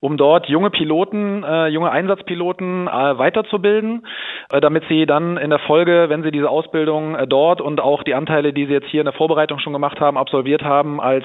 um 0.00 0.16
dort 0.16 0.48
junge 0.48 0.70
Piloten, 0.70 1.42
äh, 1.42 1.68
junge 1.68 1.90
Einsatzpiloten 1.90 2.86
äh, 2.86 3.18
weiterzubilden, 3.18 4.06
äh, 4.50 4.60
damit 4.60 4.84
sie 4.88 5.06
dann 5.06 5.36
in 5.36 5.50
der 5.50 5.58
Folge, 5.60 6.06
wenn 6.08 6.22
sie 6.22 6.30
diese 6.30 6.48
Ausbildung 6.58 7.14
äh, 7.14 7.26
dort 7.26 7.60
und 7.60 7.80
auch 7.80 8.02
die 8.02 8.14
Anteile, 8.14 8.52
die 8.52 8.66
sie 8.66 8.72
jetzt 8.72 8.88
hier 8.88 9.00
in 9.00 9.04
der 9.06 9.14
Vorbereitung 9.14 9.58
schon 9.60 9.72
gemacht 9.72 10.00
haben, 10.00 10.18
absolviert 10.18 10.62
haben, 10.62 11.00
als 11.00 11.24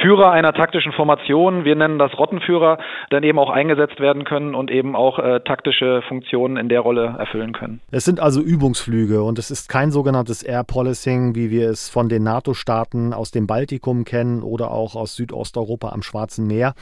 Führer 0.00 0.30
einer 0.30 0.52
taktischen 0.52 0.92
Formation, 0.92 1.64
wir 1.64 1.74
nennen 1.74 1.98
das 1.98 2.16
Rottenführer, 2.16 2.78
dann 3.10 3.22
eben 3.24 3.38
auch 3.38 3.50
eingesetzt 3.50 3.98
werden 3.98 4.24
können 4.24 4.54
und 4.54 4.70
eben 4.70 4.94
auch 4.94 5.18
äh, 5.18 5.40
taktische 5.40 6.02
Funktionen 6.08 6.56
in 6.56 6.68
der 6.68 6.80
Rolle 6.80 7.16
erfüllen 7.18 7.52
können. 7.52 7.80
Es 7.90 8.04
sind 8.04 8.20
also 8.20 8.40
Übungsflüge 8.40 9.22
und 9.22 9.38
es 9.38 9.50
ist 9.50 9.68
kein 9.68 9.90
sogenanntes 9.90 10.42
Air 10.42 10.64
Policing, 10.64 11.34
wie 11.34 11.50
wir 11.50 11.70
es 11.70 11.88
von 11.88 12.08
den 12.08 12.22
NATO-Staaten 12.22 13.12
aus 13.12 13.30
dem 13.30 13.46
Baltikum 13.46 14.04
kennen 14.04 14.42
oder 14.42 14.70
auch 14.70 14.94
aus 14.94 15.16
Südosteuropa 15.16 15.88
am 15.88 16.02
Schwarzen 16.02 16.46
Meer. 16.46 16.74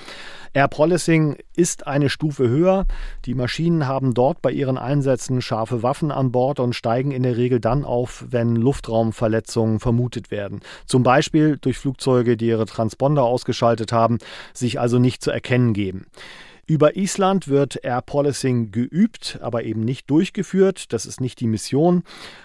Air 0.53 0.69
Policing 0.69 1.37
ist 1.57 1.87
eine 1.87 2.09
Stufe 2.09 2.49
höher. 2.49 2.85
Die 3.25 3.35
Maschinen 3.35 3.87
haben 3.87 4.15
dort 4.15 4.43
bei 4.43 4.51
ihren 4.51 4.79
Einsätzen 4.79 5.41
scharfe 5.41 5.83
Waffen 5.83 6.11
an 6.11 6.33
Bord 6.33 6.61
und 6.61 6.75
steigen 6.75 7.13
in 7.13 7.23
der 7.23 7.37
Regel 7.37 7.61
dann 7.61 7.85
auf, 7.87 8.25
wenn 8.31 8.57
Luftraumverletzungen 8.57 9.81
vermutet 9.81 10.31
werden. 10.31 10.61
Zum 10.87 11.03
Beispiel 11.03 11.59
durch 11.61 11.79
Flugzeuge, 11.79 12.37
die 12.37 12.49
ihre 12.49 12.67
Transponder 12.67 13.23
ausgeschaltet 13.23 13.93
haben, 13.93 14.19
sich 14.53 14.79
also 14.81 14.99
nicht 14.99 15.23
zu 15.23 15.31
erkennen 15.31 15.73
geben. 15.73 16.07
Über 16.69 16.97
Island 16.97 17.47
wird 17.47 17.85
Air 17.85 18.03
Policing 18.03 18.73
geübt, 18.73 19.39
aber 19.41 19.63
eben 19.63 19.83
nicht 19.83 20.11
durchgeführt. 20.11 20.93
Das 20.93 21.07
ist 21.07 21.21
nicht 21.21 21.39
die 21.39 21.47
Mission. 21.47 22.03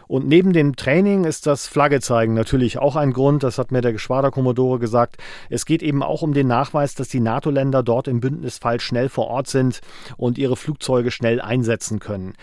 Und 0.07 0.27
neben 0.27 0.53
dem 0.53 0.75
Training 0.75 1.23
ist 1.23 1.47
das 1.47 1.65
Flaggezeigen 1.67 2.35
natürlich 2.35 2.77
auch 2.77 2.95
ein 2.95 3.13
Grund. 3.13 3.41
Das 3.41 3.57
hat 3.57 3.71
mir 3.71 3.81
der 3.81 3.93
Geschwaderkommodore 3.93 4.77
gesagt. 4.77 5.17
Es 5.49 5.65
geht 5.65 5.81
eben 5.81 6.03
auch 6.03 6.21
um 6.21 6.35
den 6.35 6.45
Nachweis, 6.45 6.93
dass 6.93 7.07
die 7.07 7.19
NATO-Länder 7.19 7.81
dort 7.81 8.07
im 8.07 8.19
Bündnisfall 8.19 8.79
schnell 8.79 9.09
vor 9.09 9.27
Ort 9.27 9.47
sind 9.47 9.81
und 10.17 10.37
ihre 10.37 10.55
Flugzeuge 10.55 11.09
schnell 11.09 11.41
einsetzen 11.41 11.97
können. 11.97 12.33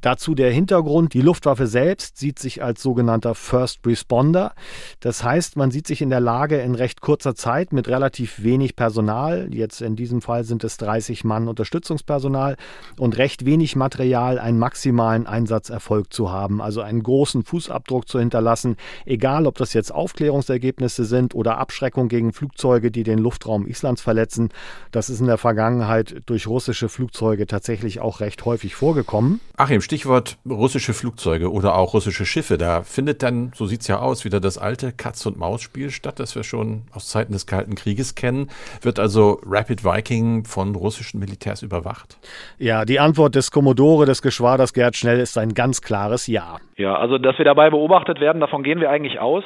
Dazu 0.00 0.34
der 0.34 0.50
Hintergrund. 0.50 1.12
Die 1.12 1.20
Luftwaffe 1.20 1.66
selbst 1.66 2.16
sieht 2.16 2.38
sich 2.38 2.62
als 2.62 2.82
sogenannter 2.82 3.34
First 3.34 3.86
Responder. 3.86 4.54
Das 5.00 5.22
heißt, 5.22 5.56
man 5.56 5.70
sieht 5.70 5.86
sich 5.86 6.00
in 6.00 6.08
der 6.08 6.20
Lage, 6.20 6.62
in 6.62 6.74
recht 6.74 7.02
kurzer 7.02 7.34
Zeit 7.34 7.74
mit 7.74 7.88
relativ 7.88 8.42
wenig 8.42 8.74
Personal, 8.74 9.48
jetzt 9.52 9.82
in 9.82 9.96
diesem 9.96 10.22
Fall 10.22 10.44
sind 10.44 10.64
es 10.64 10.78
30 10.78 11.25
Mann 11.26 11.48
Unterstützungspersonal 11.48 12.56
und 12.98 13.18
recht 13.18 13.44
wenig 13.44 13.76
Material 13.76 14.38
einen 14.38 14.58
maximalen 14.58 15.26
Einsatzerfolg 15.26 16.12
zu 16.12 16.30
haben, 16.32 16.62
also 16.62 16.80
einen 16.80 17.02
großen 17.02 17.42
Fußabdruck 17.44 18.08
zu 18.08 18.18
hinterlassen, 18.18 18.76
egal 19.04 19.46
ob 19.46 19.58
das 19.58 19.72
jetzt 19.74 19.92
Aufklärungsergebnisse 19.92 21.04
sind 21.04 21.34
oder 21.34 21.58
Abschreckung 21.58 22.08
gegen 22.08 22.32
Flugzeuge, 22.32 22.90
die 22.90 23.02
den 23.02 23.18
Luftraum 23.18 23.66
Islands 23.66 24.02
verletzen. 24.02 24.50
Das 24.90 25.10
ist 25.10 25.20
in 25.20 25.26
der 25.26 25.38
Vergangenheit 25.38 26.22
durch 26.26 26.46
russische 26.46 26.88
Flugzeuge 26.88 27.46
tatsächlich 27.46 28.00
auch 28.00 28.20
recht 28.20 28.44
häufig 28.44 28.74
vorgekommen. 28.74 29.40
Achim, 29.56 29.80
Stichwort 29.80 30.38
russische 30.48 30.94
Flugzeuge 30.94 31.50
oder 31.50 31.76
auch 31.76 31.94
russische 31.94 32.26
Schiffe. 32.26 32.58
Da 32.58 32.82
findet 32.82 33.22
dann, 33.22 33.52
so 33.54 33.66
sieht 33.66 33.82
es 33.82 33.86
ja 33.86 33.98
aus, 33.98 34.24
wieder 34.24 34.40
das 34.40 34.58
alte 34.58 34.92
Katz-und-Maus-Spiel 34.92 35.90
statt, 35.90 36.20
das 36.20 36.34
wir 36.34 36.44
schon 36.44 36.82
aus 36.92 37.08
Zeiten 37.08 37.32
des 37.32 37.46
Kalten 37.46 37.74
Krieges 37.74 38.14
kennen. 38.14 38.50
Wird 38.82 38.98
also 38.98 39.40
Rapid 39.44 39.84
Viking 39.84 40.44
von 40.44 40.74
russischen 40.74 41.15
russischen 41.16 41.18
Militärs 41.18 41.62
überwacht? 41.62 42.18
Ja, 42.58 42.84
die 42.84 43.00
Antwort 43.00 43.34
des 43.34 43.50
Kommodore 43.50 44.06
des 44.06 44.22
Geschwaders 44.22 44.72
Gerd 44.72 44.96
Schnell 44.96 45.18
ist 45.18 45.38
ein 45.38 45.54
ganz 45.54 45.80
klares 45.80 46.26
Ja. 46.26 46.56
Ja, 46.76 46.96
also 46.96 47.16
dass 47.16 47.38
wir 47.38 47.44
dabei 47.44 47.70
beobachtet 47.70 48.20
werden, 48.20 48.40
davon 48.40 48.62
gehen 48.62 48.80
wir 48.80 48.90
eigentlich 48.90 49.18
aus. 49.18 49.44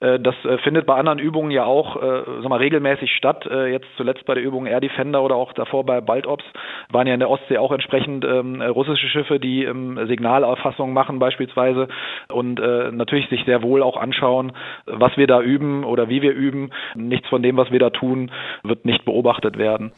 Äh, 0.00 0.20
das 0.20 0.34
äh, 0.44 0.58
findet 0.58 0.86
bei 0.86 0.94
anderen 0.94 1.18
Übungen 1.18 1.50
ja 1.50 1.64
auch 1.64 1.96
äh, 1.96 2.22
sag 2.40 2.48
mal, 2.48 2.58
regelmäßig 2.58 3.10
statt. 3.12 3.48
Jetzt 3.50 3.86
zuletzt 3.96 4.24
bei 4.26 4.34
der 4.34 4.42
Übung 4.42 4.66
Air 4.66 4.80
Defender 4.80 5.22
oder 5.22 5.34
auch 5.34 5.52
davor 5.52 5.84
bei 5.84 6.00
Baltops 6.00 6.44
waren 6.90 7.06
ja 7.06 7.14
in 7.14 7.20
der 7.20 7.30
Ostsee 7.30 7.58
auch 7.58 7.72
entsprechend 7.72 8.24
ähm, 8.24 8.62
russische 8.62 9.08
Schiffe, 9.08 9.40
die 9.40 9.64
ähm, 9.64 9.98
Signalauffassungen 10.06 10.94
machen 10.94 11.18
beispielsweise 11.18 11.88
und 12.28 12.60
natürlich 12.60 13.28
sich 13.28 13.44
sehr 13.44 13.62
wohl 13.62 13.82
auch 13.82 13.96
anschauen, 13.96 14.52
was 14.86 15.16
wir 15.16 15.26
da 15.26 15.40
üben 15.40 15.84
oder 15.84 16.08
wie 16.08 16.22
wir 16.22 16.32
üben. 16.32 16.70
Nichts 16.94 17.28
von 17.28 17.42
dem, 17.42 17.56
was 17.56 17.70
wir 17.70 17.78
da 17.78 17.90
tun, 17.90 18.30
wird 18.62 18.84
nicht 18.84 19.04
beobachtet 19.04 19.58
werden. 19.58 19.92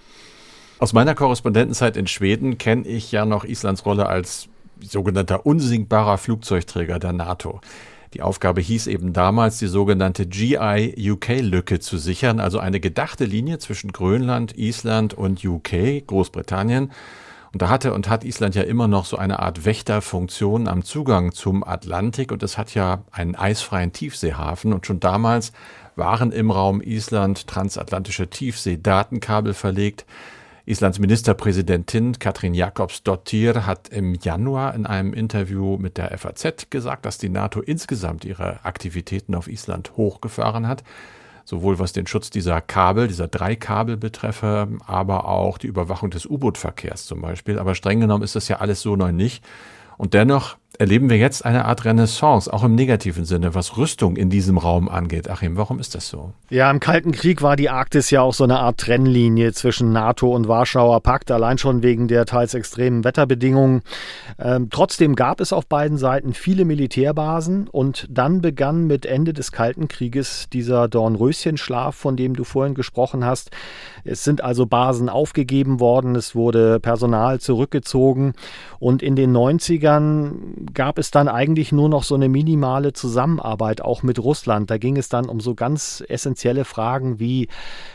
Aus 0.83 0.93
meiner 0.93 1.15
Korrespondentenzeit 1.15 1.97
in 1.97 2.09
Schweden 2.09 2.59
kenne 2.59 2.89
ich 2.89 3.13
ja 3.13 3.25
noch 3.25 3.45
Islands 3.45 3.87
Rolle 3.87 4.07
als 4.07 4.49
sogenannter 4.81 5.47
unsinkbarer 5.47 6.19
Flugzeugträger 6.19 6.99
der 6.99 7.13
NATO. 7.13 7.61
Die 8.15 8.21
Aufgabe 8.21 8.61
hieß 8.61 8.89
eben 8.89 9.13
damals, 9.13 9.59
die 9.59 9.69
sogenannte 9.69 10.27
GI-UK-Lücke 10.27 11.79
zu 11.79 11.99
sichern, 11.99 12.41
also 12.41 12.59
eine 12.59 12.81
gedachte 12.81 13.27
Linie 13.27 13.61
zwischen 13.61 13.93
Grönland, 13.93 14.59
Island 14.59 15.15
und 15.15 15.45
UK, 15.45 16.05
Großbritannien. 16.05 16.91
Und 17.53 17.63
da 17.63 17.69
hatte 17.69 17.95
und 17.95 18.09
hat 18.09 18.25
Island 18.25 18.57
ja 18.57 18.63
immer 18.63 18.89
noch 18.89 19.05
so 19.05 19.17
eine 19.17 19.39
Art 19.39 19.65
Wächterfunktion 19.65 20.67
am 20.67 20.83
Zugang 20.83 21.31
zum 21.31 21.63
Atlantik 21.63 22.33
und 22.33 22.43
es 22.43 22.59
hat 22.59 22.75
ja 22.75 23.05
einen 23.13 23.37
eisfreien 23.37 23.93
Tiefseehafen 23.93 24.73
und 24.73 24.85
schon 24.85 24.99
damals 24.99 25.53
waren 25.95 26.33
im 26.33 26.51
Raum 26.51 26.81
Island 26.81 27.47
transatlantische 27.47 28.29
Tiefseedatenkabel 28.29 29.55
verlegt. 29.55 30.07
Islands 30.65 31.01
Ministerpräsidentin 31.01 32.21
Katrin 32.21 32.55
Jakobsdottir 32.55 33.67
hat 33.67 33.89
im 33.89 34.15
Januar 34.15 34.75
in 34.75 34.87
einem 34.87 35.13
Interview 35.13 35.77
mit 35.77 35.99
der 35.99 36.17
FAZ 36.17 36.71
gesagt, 36.71 37.05
dass 37.05 37.19
die 37.19 37.29
NATO 37.29 37.61
insgesamt 37.61 38.25
ihre 38.25 38.65
Aktivitäten 38.65 39.35
auf 39.35 39.49
Island 39.49 39.97
hochgefahren 39.97 40.69
hat, 40.69 40.85
sowohl 41.45 41.81
was 41.81 41.93
den 41.93 42.07
Schutz 42.07 42.31
dieser 42.31 42.61
Kabel, 42.61 43.09
dieser 43.09 43.27
drei 43.27 43.57
Kabel 43.57 43.97
betreffe, 43.97 44.69
aber 44.87 45.27
auch 45.27 45.59
die 45.59 45.67
Überwachung 45.67 46.11
des 46.11 46.27
U-Boot-Verkehrs 46.27 47.07
zum 47.07 47.21
Beispiel. 47.23 47.59
Aber 47.59 47.75
streng 47.75 47.99
genommen 47.99 48.23
ist 48.23 48.37
das 48.37 48.47
ja 48.47 48.59
alles 48.59 48.83
so 48.83 48.95
neu 48.95 49.11
nicht. 49.11 49.45
Und 49.99 50.15
dennoch 50.15 50.59
erleben 50.79 51.11
wir 51.11 51.17
jetzt 51.17 51.45
eine 51.45 51.65
Art 51.67 51.85
Renaissance, 51.85 52.53
auch 52.53 52.65
im 52.65 52.75
negativen 52.75 53.25
Sinne, 53.25 53.55
was 53.55 53.77
Rüstung 53.77 54.17
in 54.17 54.31
diesem 54.31 54.59
Raum 54.59 54.89
angeht. 54.89 55.29
Achim, 55.29 55.57
warum 55.57 55.79
ist 55.79 55.95
das 55.95 56.09
so? 56.09 56.33
Ja, 56.51 56.71
im 56.71 56.81
Kalten 56.81 57.13
Krieg 57.13 57.43
war 57.43 57.57
die 57.57 57.69
Arktis 57.69 58.11
ja 58.11 58.23
auch 58.23 58.35
so 58.35 58.45
eine 58.45 58.59
Art 58.59 58.79
Trennlinie 58.79 59.53
zwischen 59.53 59.93
NATO 59.93 60.35
und 60.35 60.49
Warschauer 60.49 61.01
Pakt, 61.01 61.31
allein 61.31 61.59
schon 61.59 61.83
wegen 61.83 62.09
der 62.09 62.27
teils 62.27 62.55
extremen 62.55 63.05
Wetterbedingungen. 63.05 63.83
Ähm, 64.39 64.69
trotzdem 64.71 65.15
gab 65.15 65.41
es 65.41 65.53
auf 65.53 65.67
beiden 65.67 65.99
Seiten 65.99 66.33
viele 66.33 66.65
Militärbasen 66.65 67.69
und 67.69 68.07
dann 68.11 68.41
begann 68.41 68.87
mit 68.87 69.05
Ende 69.05 69.33
des 69.33 69.53
Kalten 69.53 69.89
Krieges 69.89 70.49
dieser 70.53 70.89
Dornröschenschlaf, 70.89 71.95
von 71.95 72.17
dem 72.17 72.35
du 72.35 72.45
vorhin 72.45 72.75
gesprochen 72.75 73.25
hast. 73.25 73.51
Es 74.05 74.25
sind 74.25 74.43
also 74.43 74.67
Basen 74.67 75.09
aufgegeben 75.09 75.81
worden, 75.81 76.17
es 76.17 76.35
wurde 76.35 76.81
Personal 76.81 77.41
zurückgezogen 77.41 78.33
und 78.79 79.03
in 79.03 79.17
den 79.17 79.37
90ern 79.37 80.62
gab 80.75 80.99
es 80.99 81.11
dann 81.11 81.29
eigentlich 81.29 81.73
nur 81.73 81.89
noch 81.89 82.05
so 82.05 82.15
eine 82.15 82.29
minimale 82.29 82.93
Zusammenarbeit 82.93 83.81
auch 83.81 84.03
mit 84.03 84.19
Russland. 84.19 84.71
Da 84.71 84.79
ging 84.79 84.97
es 84.97 85.09
dann 85.09 85.27
um 85.27 85.41
so 85.41 85.55
ganz 85.55 86.03
essentielle 86.09 86.65
Fragen 86.65 87.19
wie 87.19 87.49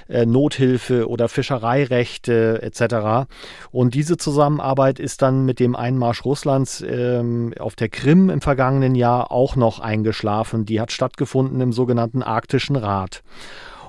äh, 0.07 0.25
Nothilfe 0.25 1.07
oder 1.07 1.27
Fischereirechte 1.29 2.61
etc. 2.61 3.29
Und 3.71 3.93
diese 3.93 4.17
Zusammenarbeit 4.17 4.99
ist 4.99 5.21
dann 5.21 5.45
mit 5.45 5.59
dem 5.59 5.75
Einmarsch 5.75 6.25
Russlands 6.25 6.83
ähm, 6.87 7.53
auf 7.59 7.75
der 7.75 7.89
Krim 7.89 8.29
im 8.29 8.41
vergangenen 8.41 8.95
Jahr 8.95 9.31
auch 9.31 9.55
noch 9.55 9.79
eingeschlafen. 9.79 10.65
Die 10.65 10.81
hat 10.81 10.91
stattgefunden 10.91 11.61
im 11.61 11.73
sogenannten 11.73 12.23
Arktischen 12.23 12.75
Rat. 12.75 13.23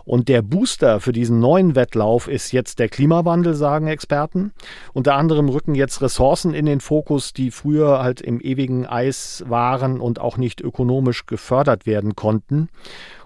Und 0.09 0.29
der 0.29 0.41
Booster 0.41 1.01
für 1.01 1.13
diesen 1.13 1.39
neuen 1.39 1.75
Wettlauf 1.75 2.29
ist 2.29 2.51
jetzt 2.53 2.79
der 2.79 2.89
Klimawandel, 2.89 3.53
sagen 3.53 3.89
Experten. 3.89 4.53
Unter 4.95 5.17
anderem 5.17 5.51
rücken 5.51 5.75
jetzt 5.75 6.01
Ressourcen 6.01 6.55
in 6.55 6.65
den 6.65 6.81
Fokus, 6.81 7.35
die 7.35 7.51
früher 7.51 8.03
halt 8.03 8.23
im 8.23 8.41
ewigen 8.41 8.87
Eis 8.87 9.45
waren 9.49 10.01
und 10.01 10.19
auch 10.19 10.39
nicht 10.39 10.63
ökonomisch 10.63 11.27
gefördert 11.27 11.85
werden 11.85 12.17
konnten. 12.17 12.71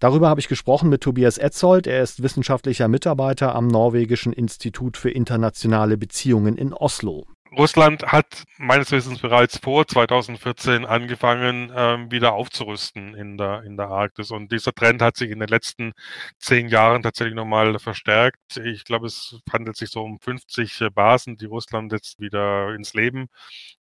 Darüber 0.00 0.28
habe 0.28 0.40
ich 0.40 0.48
gesprochen 0.48 0.88
mit 0.88 1.02
Tobias 1.02 1.38
Etzold. 1.38 1.86
Er 1.86 2.02
ist 2.02 2.24
wissenschaftlicher 2.24 2.88
Mitarbeiter 2.88 3.54
am 3.54 3.68
Norwegischen 3.68 4.32
Institut 4.32 4.96
für 4.96 5.10
internationale 5.10 5.96
Beziehungen 5.96 6.56
in 6.56 6.72
Oslo. 6.72 7.26
Russland 7.56 8.04
hat 8.04 8.44
meines 8.56 8.90
Wissens 8.92 9.21
bereits 9.21 9.59
vor 9.59 9.87
2014 9.87 10.87
angefangen, 10.87 11.71
ähm, 11.76 12.11
wieder 12.11 12.32
aufzurüsten 12.32 13.14
in 13.14 13.37
der, 13.37 13.62
in 13.64 13.76
der 13.76 13.88
Arktis. 13.88 14.30
Und 14.30 14.50
dieser 14.52 14.73
Trend 14.73 15.02
hat 15.02 15.18
sich 15.18 15.30
in 15.30 15.38
den 15.38 15.49
letzten 15.49 15.92
zehn 16.38 16.68
Jahren 16.68 17.02
tatsächlich 17.02 17.35
nochmal 17.35 17.78
verstärkt. 17.78 18.56
Ich 18.56 18.85
glaube, 18.85 19.06
es 19.06 19.38
handelt 19.52 19.76
sich 19.76 19.90
so 19.90 20.02
um 20.02 20.18
50 20.18 20.88
Basen, 20.94 21.37
die 21.37 21.44
Russland 21.44 21.92
jetzt 21.92 22.21
wieder 22.21 22.75
ins 22.75 22.94
Leben 22.94 23.28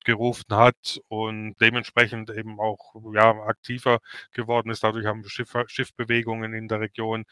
gerufen 0.04 0.54
hat 0.54 1.00
und 1.08 1.54
dementsprechend 1.60 2.28
eben 2.30 2.60
auch 2.60 2.94
ja, 3.14 3.30
aktiver 3.30 4.00
geworden 4.32 4.70
ist. 4.70 4.84
Dadurch 4.84 5.06
haben 5.06 5.24
Schiff, 5.28 5.54
Schiffbewegungen 5.66 6.52
in 6.52 6.68
der 6.68 6.80
Region 6.80 7.24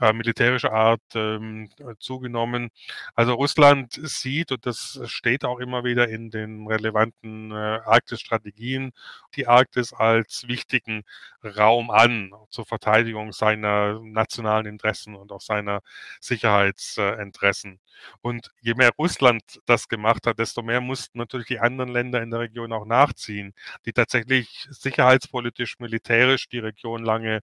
äh, 0.00 0.12
militärischer 0.12 0.72
Art 0.72 1.02
ähm, 1.14 1.70
zugenommen. 2.00 2.70
Also 3.14 3.34
Russland 3.34 3.92
sieht, 3.92 4.50
und 4.50 4.66
das 4.66 5.00
steht 5.04 5.44
auch 5.44 5.58
immer 5.60 5.75
immer 5.76 5.84
wieder 5.84 6.08
in 6.08 6.30
den 6.30 6.66
relevanten 6.66 7.50
äh, 7.50 7.54
Arktis-Strategien 7.54 8.92
die 9.34 9.46
Arktis 9.46 9.92
als 9.92 10.48
wichtigen 10.48 11.04
Raum 11.44 11.90
an 11.90 12.32
zur 12.48 12.64
Verteidigung 12.64 13.32
seiner 13.32 14.00
nationalen 14.00 14.66
Interessen 14.66 15.14
und 15.14 15.32
auch 15.32 15.40
seiner 15.40 15.80
Sicherheitsinteressen. 16.20 17.80
Und 18.22 18.50
je 18.60 18.74
mehr 18.74 18.90
Russland 18.98 19.42
das 19.66 19.88
gemacht 19.88 20.26
hat, 20.26 20.38
desto 20.38 20.62
mehr 20.62 20.80
mussten 20.80 21.18
natürlich 21.18 21.48
die 21.48 21.60
anderen 21.60 21.90
Länder 21.90 22.22
in 22.22 22.30
der 22.30 22.40
Region 22.40 22.72
auch 22.72 22.86
nachziehen, 22.86 23.54
die 23.84 23.92
tatsächlich 23.92 24.66
sicherheitspolitisch, 24.70 25.78
militärisch 25.78 26.48
die 26.48 26.58
Region 26.58 27.04
lange 27.04 27.40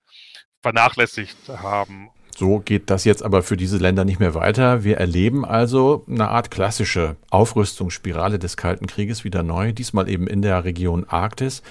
vernachlässigt 0.62 1.50
haben. 1.50 2.10
So 2.36 2.60
geht 2.60 2.90
das 2.90 3.06
jetzt 3.06 3.24
aber 3.24 3.44
für 3.44 3.58
diese 3.58 3.78
Länder 3.78 4.06
nicht 4.06 4.20
mehr 4.20 4.34
weiter. 4.34 4.84
Wir 4.84 4.98
erleben 4.98 5.46
also 5.46 6.04
eine 6.10 6.30
Art 6.30 6.50
klassische 6.50 7.16
Aufrüstungsspirale 7.30 8.40
des 8.40 8.58
Kalten 8.58 8.88
Krieges 8.88 9.24
wieder 9.24 9.44
neu, 9.44 9.72
diesmal 9.72 10.10
eben 10.10 10.26
in 10.28 10.42
der 10.42 10.64
Region 10.64 11.06
Arktis. 11.08 11.62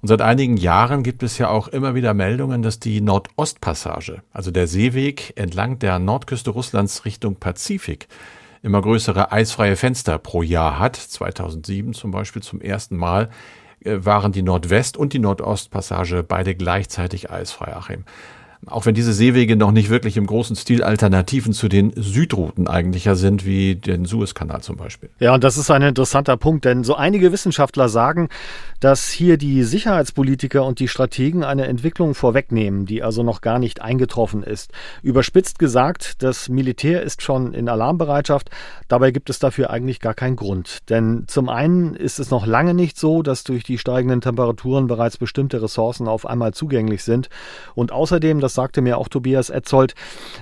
Und 0.00 0.08
seit 0.08 0.20
einigen 0.20 0.56
Jahren 0.56 1.04
gibt 1.04 1.22
es 1.22 1.38
ja 1.38 1.48
auch 1.48 1.68
immer 1.68 1.94
wieder 1.94 2.14
Meldungen, 2.14 2.62
dass 2.62 2.80
die 2.80 3.00
Nordostpassage, 3.00 4.22
also 4.32 4.50
der 4.50 4.66
Seeweg 4.66 5.32
entlang 5.36 5.78
der 5.78 6.00
Nordküste 6.00 6.50
Russlands 6.50 7.04
Richtung 7.04 7.36
Pazifik, 7.36 8.08
immer 8.62 8.82
größere 8.82 9.30
eisfreie 9.30 9.76
Fenster 9.76 10.18
pro 10.18 10.42
Jahr 10.42 10.80
hat. 10.80 10.96
2007 10.96 11.94
zum 11.94 12.10
Beispiel 12.10 12.42
zum 12.42 12.60
ersten 12.60 12.96
Mal 12.96 13.30
äh, 13.84 13.98
waren 14.00 14.32
die 14.32 14.42
Nordwest- 14.42 14.96
und 14.96 15.12
die 15.12 15.20
Nordostpassage 15.20 16.24
beide 16.24 16.56
gleichzeitig 16.56 17.30
eisfrei, 17.30 17.76
Achim 17.76 18.04
auch 18.66 18.86
wenn 18.86 18.94
diese 18.94 19.12
Seewege 19.12 19.56
noch 19.56 19.72
nicht 19.72 19.90
wirklich 19.90 20.16
im 20.16 20.26
großen 20.26 20.54
Stil 20.54 20.84
Alternativen 20.84 21.52
zu 21.52 21.68
den 21.68 21.92
Südrouten 21.96 22.68
eigentlicher 22.68 23.16
sind, 23.16 23.44
wie 23.44 23.74
den 23.74 24.04
Suezkanal 24.04 24.60
zum 24.62 24.76
Beispiel. 24.76 25.10
Ja, 25.18 25.34
und 25.34 25.42
das 25.42 25.56
ist 25.56 25.70
ein 25.70 25.82
interessanter 25.82 26.36
Punkt, 26.36 26.64
denn 26.64 26.84
so 26.84 26.94
einige 26.94 27.32
Wissenschaftler 27.32 27.88
sagen, 27.88 28.28
dass 28.78 29.08
hier 29.08 29.36
die 29.36 29.64
Sicherheitspolitiker 29.64 30.64
und 30.64 30.78
die 30.78 30.86
Strategen 30.86 31.42
eine 31.42 31.66
Entwicklung 31.66 32.14
vorwegnehmen, 32.14 32.86
die 32.86 33.02
also 33.02 33.24
noch 33.24 33.40
gar 33.40 33.58
nicht 33.58 33.82
eingetroffen 33.82 34.44
ist. 34.44 34.70
Überspitzt 35.02 35.58
gesagt, 35.58 36.22
das 36.22 36.48
Militär 36.48 37.02
ist 37.02 37.22
schon 37.22 37.54
in 37.54 37.68
Alarmbereitschaft, 37.68 38.50
dabei 38.86 39.10
gibt 39.10 39.28
es 39.28 39.40
dafür 39.40 39.70
eigentlich 39.70 39.98
gar 40.00 40.14
keinen 40.14 40.36
Grund. 40.36 40.88
Denn 40.88 41.24
zum 41.26 41.48
einen 41.48 41.94
ist 41.94 42.20
es 42.20 42.30
noch 42.30 42.46
lange 42.46 42.74
nicht 42.74 42.96
so, 42.96 43.22
dass 43.22 43.42
durch 43.42 43.64
die 43.64 43.78
steigenden 43.78 44.20
Temperaturen 44.20 44.86
bereits 44.86 45.16
bestimmte 45.16 45.60
Ressourcen 45.60 46.06
auf 46.06 46.26
einmal 46.26 46.54
zugänglich 46.54 47.02
sind 47.02 47.28
und 47.74 47.90
außerdem 47.90 48.38
das 48.38 48.51
das 48.52 48.56
sagte 48.56 48.82
mir 48.82 48.98
auch 48.98 49.08
Tobias 49.08 49.48
Etzold, 49.48 49.94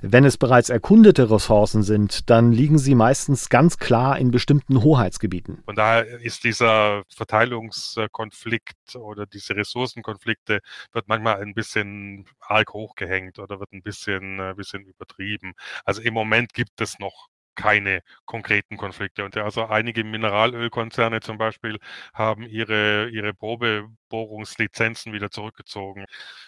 wenn 0.02 0.24
es 0.24 0.36
bereits 0.36 0.68
erkundete 0.68 1.30
Ressourcen 1.30 1.84
sind, 1.84 2.28
dann 2.28 2.50
liegen 2.50 2.76
sie 2.76 2.96
meistens 2.96 3.48
ganz 3.48 3.78
klar 3.78 4.18
in 4.18 4.32
bestimmten 4.32 4.82
Hoheitsgebieten. 4.82 5.62
Von 5.64 5.76
daher 5.76 6.20
ist 6.20 6.42
dieser 6.42 7.04
Verteilungskonflikt 7.14 8.96
oder 8.96 9.26
diese 9.26 9.54
Ressourcenkonflikte 9.54 10.58
wird 10.92 11.06
manchmal 11.06 11.40
ein 11.40 11.54
bisschen 11.54 12.26
arg 12.40 12.72
hochgehängt 12.72 13.38
oder 13.38 13.60
wird 13.60 13.72
ein 13.72 13.82
bisschen, 13.82 14.40
ein 14.40 14.50
äh, 14.50 14.54
bisschen 14.54 14.84
übertrieben. 14.86 15.52
Also 15.84 16.02
im 16.02 16.12
Moment 16.12 16.52
gibt 16.52 16.80
es 16.80 16.98
noch 16.98 17.28
keine 17.60 18.02
konkreten 18.24 18.76
Konflikte. 18.76 19.24
Und 19.24 19.36
also 19.36 19.66
einige 19.66 20.04
Mineralölkonzerne 20.04 21.20
zum 21.20 21.38
Beispiel 21.38 21.78
haben 22.14 22.44
ihre, 22.46 23.08
ihre 23.10 23.34
Probebohrungslizenzen 23.34 25.12
wieder 25.12 25.30
zurückgezogen. 25.30 26.06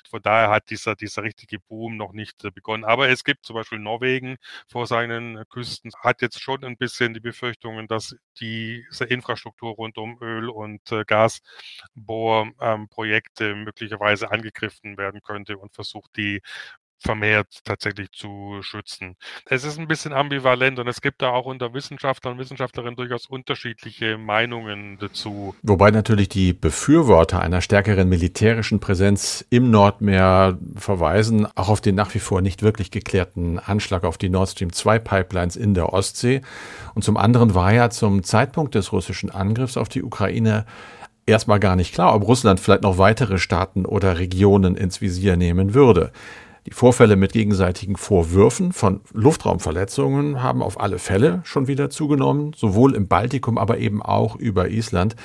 Von 0.08 0.22
daher 0.22 0.50
hat 0.50 0.70
dieser, 0.70 0.94
dieser 0.96 1.22
richtige 1.22 1.58
Boom 1.60 1.96
noch 1.96 2.12
nicht 2.12 2.44
äh, 2.44 2.50
begonnen. 2.50 2.84
Aber 2.84 3.08
es 3.08 3.24
gibt 3.24 3.46
zum 3.46 3.54
Beispiel 3.54 3.78
Norwegen 3.78 4.36
vor 4.68 4.86
seinen 4.86 5.44
Küsten, 5.48 5.92
hat 6.00 6.22
jetzt 6.22 6.40
schon 6.40 6.64
ein 6.64 6.76
bisschen 6.76 7.14
die 7.14 7.20
Befürchtungen, 7.20 7.86
dass 7.88 8.16
diese 8.40 9.04
Infrastruktur 9.04 9.72
rund 9.72 9.98
um 9.98 10.18
Öl- 10.22 10.50
und 10.50 10.90
äh, 10.92 11.04
Gasbohrprojekte 11.04 13.54
möglicherweise 13.54 14.30
angegriffen 14.30 14.96
werden 14.96 15.20
könnte 15.22 15.58
und 15.58 15.74
versucht, 15.74 16.16
die 16.16 16.40
vermehrt 17.02 17.48
tatsächlich 17.64 18.10
zu 18.12 18.58
schützen. 18.62 19.16
Es 19.46 19.64
ist 19.64 19.78
ein 19.78 19.88
bisschen 19.88 20.12
ambivalent 20.12 20.78
und 20.78 20.88
es 20.88 21.00
gibt 21.00 21.22
da 21.22 21.30
auch 21.30 21.46
unter 21.46 21.74
Wissenschaftlern 21.74 22.34
und 22.34 22.40
Wissenschaftlerinnen 22.40 22.96
durchaus 22.96 23.26
unterschiedliche 23.26 24.18
Meinungen 24.18 24.98
dazu. 24.98 25.54
Wobei 25.62 25.90
natürlich 25.90 26.28
die 26.28 26.52
Befürworter 26.52 27.40
einer 27.40 27.60
stärkeren 27.60 28.08
militärischen 28.08 28.80
Präsenz 28.80 29.44
im 29.50 29.70
Nordmeer 29.70 30.58
verweisen 30.76 31.46
auch 31.54 31.68
auf 31.68 31.80
den 31.80 31.94
nach 31.94 32.14
wie 32.14 32.20
vor 32.20 32.40
nicht 32.40 32.62
wirklich 32.62 32.90
geklärten 32.90 33.58
Anschlag 33.58 34.04
auf 34.04 34.18
die 34.18 34.28
Nord 34.28 34.50
Stream 34.50 34.72
2 34.72 34.98
Pipelines 34.98 35.56
in 35.56 35.74
der 35.74 35.92
Ostsee. 35.92 36.42
Und 36.94 37.02
zum 37.02 37.16
anderen 37.16 37.54
war 37.54 37.72
ja 37.72 37.90
zum 37.90 38.22
Zeitpunkt 38.22 38.74
des 38.74 38.92
russischen 38.92 39.30
Angriffs 39.30 39.76
auf 39.76 39.88
die 39.88 40.02
Ukraine 40.02 40.64
erstmal 41.26 41.60
gar 41.60 41.76
nicht 41.76 41.94
klar, 41.94 42.14
ob 42.14 42.26
Russland 42.26 42.60
vielleicht 42.60 42.82
noch 42.82 42.98
weitere 42.98 43.38
Staaten 43.38 43.86
oder 43.86 44.18
Regionen 44.18 44.76
ins 44.76 45.00
Visier 45.00 45.36
nehmen 45.36 45.74
würde. 45.74 46.12
Die 46.66 46.72
Vorfälle 46.72 47.16
mit 47.16 47.32
gegenseitigen 47.32 47.96
Vorwürfen 47.96 48.72
von 48.72 49.00
Luftraumverletzungen 49.12 50.42
haben 50.42 50.62
auf 50.62 50.80
alle 50.80 51.00
Fälle 51.00 51.40
schon 51.44 51.66
wieder 51.66 51.90
zugenommen, 51.90 52.52
sowohl 52.54 52.94
im 52.94 53.08
Baltikum, 53.08 53.58
aber 53.58 53.78
eben 53.78 54.00
auch 54.00 54.36
über 54.36 54.68
Island. 54.68 55.16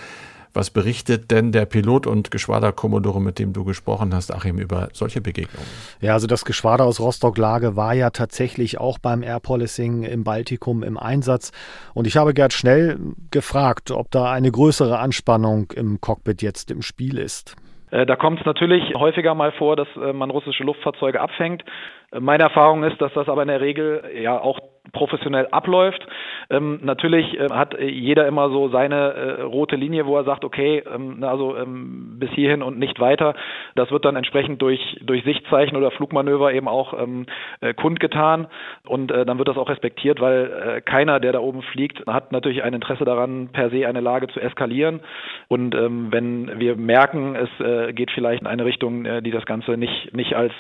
Was 0.54 0.72
berichtet 0.72 1.30
denn 1.30 1.52
der 1.52 1.68
Pilot 1.68 2.08
und 2.08 2.32
Geschwaderkommodore, 2.32 3.22
mit 3.22 3.38
dem 3.38 3.54
du 3.54 3.64
gesprochen 3.64 4.16
hast, 4.16 4.34
Achim, 4.34 4.58
über 4.58 4.90
solche 4.94 5.22
Begegnungen? 5.22 5.68
Ja, 6.02 6.14
also 6.14 6.26
das 6.26 6.46
Geschwader 6.46 6.86
aus 6.86 7.00
Rostock-Lage 7.00 7.76
war 7.76 7.94
ja 7.94 8.10
tatsächlich 8.10 8.80
auch 8.80 8.98
beim 8.98 9.22
Air 9.22 9.40
Policing 9.40 10.02
im 10.02 10.24
Baltikum 10.24 10.82
im 10.82 10.98
Einsatz. 10.98 11.52
Und 11.94 12.08
ich 12.08 12.18
habe 12.18 12.34
Gerd 12.34 12.54
Schnell 12.54 12.98
gefragt, 13.30 13.92
ob 13.92 14.10
da 14.10 14.32
eine 14.32 14.52
größere 14.52 14.98
Anspannung 14.98 15.72
im 15.76 16.02
Cockpit 16.02 16.42
jetzt 16.42 16.72
im 16.72 16.82
Spiel 16.82 17.20
ist. 17.20 17.56
Äh, 17.92 18.06
da 18.06 18.16
kommt 18.16 18.40
es 18.40 18.46
natürlich 18.46 18.94
häufiger 18.96 19.34
mal 19.36 19.52
vor, 19.54 19.76
dass 19.76 19.88
äh, 19.96 20.14
man 20.14 20.30
russische 20.30 20.64
Luftfahrzeuge 20.64 21.22
abfängt. 21.22 21.64
Äh, 22.12 22.20
meine 22.20 22.44
Erfahrung 22.44 22.84
ist, 22.84 23.00
dass 23.02 23.14
das 23.14 23.30
aber 23.30 23.42
in 23.42 23.48
der 23.48 23.62
Regel 23.62 24.04
ja 24.22 24.40
auch 24.40 24.60
professionell 24.92 25.48
abläuft. 25.52 26.06
Ähm, 26.50 26.80
natürlich 26.84 27.40
äh, 27.40 27.50
hat 27.52 27.80
jeder 27.80 28.28
immer 28.28 28.50
so 28.50 28.70
seine 28.70 28.96
äh, 28.96 29.42
rote 29.42 29.76
Linie, 29.76 30.06
wo 30.06 30.18
er 30.18 30.24
sagt, 30.24 30.46
okay, 30.46 30.84
ähm, 30.94 31.24
also 31.24 31.58
ähm, 31.58 32.18
bis 32.20 32.30
hierhin 32.32 32.62
und 32.62 32.80
nicht 32.80 33.00
weiter. 33.00 33.34
Das 33.76 33.92
wird 33.92 34.06
dann 34.06 34.16
entsprechend 34.16 34.62
durch, 34.62 34.80
durch 35.02 35.24
Sichtzeichen 35.24 35.76
oder 35.76 35.92
Flugmanöver 35.92 36.54
eben 36.54 36.68
auch 36.68 36.94
ähm, 36.94 37.26
äh, 37.62 37.74
kundgetan 37.74 38.48
und 38.86 39.12
äh, 39.12 39.26
dann 39.26 39.38
wird 39.38 39.48
das 39.48 39.58
auch 39.58 39.70
respektiert, 39.70 40.22
weil 40.22 40.78
äh, 40.78 40.82
keiner, 40.82 41.20
der 41.20 41.34
da 41.34 41.40
oben 41.40 41.62
fliegt, 41.62 42.06
hat 42.08 42.32
natürlich 42.32 42.64
ein 42.64 42.74
Interesse 42.74 43.06
daran, 43.06 43.50
per 43.52 43.70
se 43.70 43.88
eine 43.88 44.02
Lage 44.02 44.28
zu 44.28 44.40
eskalieren. 44.40 45.02
Und 45.48 45.76
ähm, 45.76 46.08
wenn 46.12 46.60
wir 46.60 46.76
merken, 46.76 47.36
es 47.36 47.50
äh, 47.66 47.94
geht 47.94 48.12
vielleicht 48.12 48.42
in 48.42 48.48
eine 48.48 48.66
Richtung, 48.66 49.04
die 49.24 49.32
das 49.32 49.46
Ganze 49.46 49.78
nicht, 49.78 50.14
nicht 50.16 50.36
als 50.36 50.54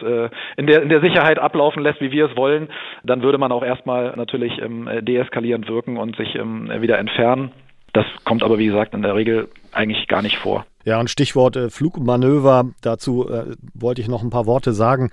in, 0.57 0.67
der, 0.67 0.81
in 0.81 0.89
der 0.89 1.01
Sicherheit 1.01 1.39
ablaufen 1.39 1.83
lässt, 1.83 2.01
wie 2.01 2.11
wir 2.11 2.25
es 2.29 2.37
wollen, 2.37 2.69
dann 3.03 3.21
würde 3.21 3.37
man 3.37 3.51
auch 3.51 3.63
erstmal 3.63 4.16
natürlich 4.17 4.61
ähm, 4.61 4.89
deeskalierend 5.01 5.67
wirken 5.69 5.97
und 5.97 6.17
sich 6.17 6.35
ähm, 6.35 6.69
wieder 6.81 6.97
entfernen. 6.99 7.51
Das 7.93 8.05
kommt 8.25 8.43
aber, 8.43 8.59
wie 8.59 8.67
gesagt, 8.67 8.93
in 8.93 9.01
der 9.01 9.15
Regel 9.15 9.47
eigentlich 9.71 10.07
gar 10.07 10.21
nicht 10.21 10.37
vor. 10.37 10.65
Ja, 10.87 10.99
und 11.01 11.09
Stichwort 11.09 11.57
äh, 11.57 11.69
Flugmanöver, 11.69 12.69
dazu 12.81 13.27
äh, 13.27 13.55
wollte 13.73 14.01
ich 14.01 14.07
noch 14.07 14.23
ein 14.23 14.29
paar 14.29 14.45
Worte 14.45 14.71
sagen. 14.71 15.11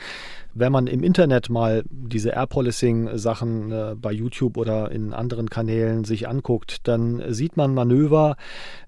Wenn 0.56 0.70
man 0.70 0.86
im 0.86 1.02
Internet 1.02 1.50
mal 1.50 1.82
diese 1.90 2.30
Air 2.30 2.46
Policing 2.46 3.18
Sachen 3.18 3.72
äh, 3.72 3.96
bei 4.00 4.12
YouTube 4.12 4.56
oder 4.56 4.92
in 4.92 5.12
anderen 5.12 5.50
Kanälen 5.50 6.04
sich 6.04 6.28
anguckt, 6.28 6.86
dann 6.86 7.20
sieht 7.32 7.56
man 7.56 7.74
Manöver, 7.74 8.36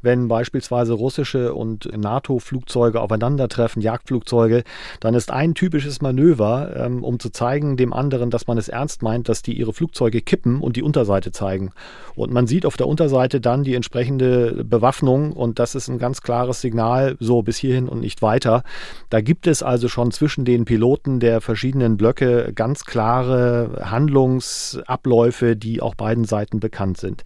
wenn 0.00 0.28
beispielsweise 0.28 0.92
russische 0.92 1.54
und 1.54 1.90
NATO-Flugzeuge 1.92 3.00
aufeinandertreffen, 3.00 3.82
Jagdflugzeuge, 3.82 4.62
dann 5.00 5.14
ist 5.14 5.32
ein 5.32 5.54
typisches 5.54 6.00
Manöver, 6.00 6.72
ähm, 6.76 7.02
um 7.02 7.18
zu 7.18 7.30
zeigen 7.30 7.76
dem 7.76 7.92
anderen, 7.92 8.30
dass 8.30 8.46
man 8.46 8.58
es 8.58 8.68
ernst 8.68 9.02
meint, 9.02 9.28
dass 9.28 9.42
die 9.42 9.58
ihre 9.58 9.72
Flugzeuge 9.72 10.22
kippen 10.22 10.60
und 10.60 10.76
die 10.76 10.84
Unterseite 10.84 11.32
zeigen. 11.32 11.72
Und 12.14 12.32
man 12.32 12.46
sieht 12.46 12.64
auf 12.64 12.76
der 12.76 12.86
Unterseite 12.86 13.40
dann 13.40 13.64
die 13.64 13.74
entsprechende 13.74 14.62
Bewaffnung 14.62 15.32
und 15.32 15.55
das 15.58 15.74
ist 15.74 15.88
ein 15.88 15.98
ganz 15.98 16.20
klares 16.20 16.60
Signal, 16.60 17.16
so 17.20 17.42
bis 17.42 17.56
hierhin 17.56 17.88
und 17.88 18.00
nicht 18.00 18.22
weiter. 18.22 18.62
Da 19.10 19.20
gibt 19.20 19.46
es 19.46 19.62
also 19.62 19.88
schon 19.88 20.10
zwischen 20.10 20.44
den 20.44 20.64
Piloten 20.64 21.20
der 21.20 21.40
verschiedenen 21.40 21.96
Blöcke 21.96 22.52
ganz 22.54 22.84
klare 22.84 23.82
Handlungsabläufe, 23.90 25.56
die 25.56 25.80
auch 25.80 25.94
beiden 25.94 26.24
Seiten 26.24 26.60
bekannt 26.60 26.98
sind. 26.98 27.24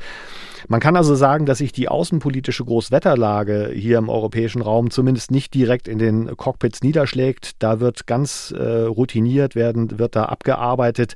Man 0.69 0.81
kann 0.81 0.97
also 0.97 1.15
sagen, 1.15 1.47
dass 1.47 1.59
sich 1.59 1.73
die 1.73 1.89
außenpolitische 1.89 2.65
Großwetterlage 2.65 3.71
hier 3.75 3.99
im 3.99 4.09
europäischen 4.09 4.63
Raum 4.63 4.91
zumindest 4.91 5.31
nicht 5.31 5.55
direkt 5.55 5.89
in 5.89 5.99
den 5.99 6.37
Cockpits 6.37 6.83
niederschlägt. 6.83 7.63
Da 7.63 7.81
wird 7.81 8.07
ganz 8.07 8.53
äh, 8.57 8.83
routiniert 8.83 9.55
werden, 9.55 9.99
wird 9.99 10.17
da 10.17 10.25
abgearbeitet. 10.27 11.15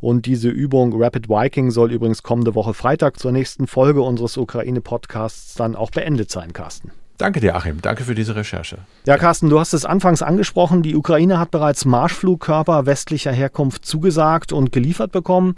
Und 0.00 0.26
diese 0.26 0.48
Übung 0.48 1.00
Rapid 1.00 1.28
Viking 1.28 1.70
soll 1.70 1.92
übrigens 1.92 2.22
kommende 2.22 2.54
Woche 2.54 2.74
Freitag 2.74 3.18
zur 3.18 3.32
nächsten 3.32 3.66
Folge 3.66 4.02
unseres 4.02 4.36
Ukraine-Podcasts 4.36 5.54
dann 5.54 5.76
auch 5.76 5.90
beendet 5.90 6.30
sein, 6.30 6.52
Carsten. 6.52 6.92
Danke 7.18 7.40
dir, 7.40 7.54
Achim. 7.54 7.80
Danke 7.80 8.04
für 8.04 8.14
diese 8.14 8.34
Recherche. 8.34 8.78
Ja, 9.06 9.16
Carsten, 9.16 9.48
du 9.48 9.60
hast 9.60 9.74
es 9.74 9.84
anfangs 9.84 10.22
angesprochen. 10.22 10.82
Die 10.82 10.96
Ukraine 10.96 11.38
hat 11.38 11.50
bereits 11.50 11.84
Marschflugkörper 11.84 12.86
westlicher 12.86 13.32
Herkunft 13.32 13.84
zugesagt 13.84 14.52
und 14.52 14.72
geliefert 14.72 15.12
bekommen. 15.12 15.54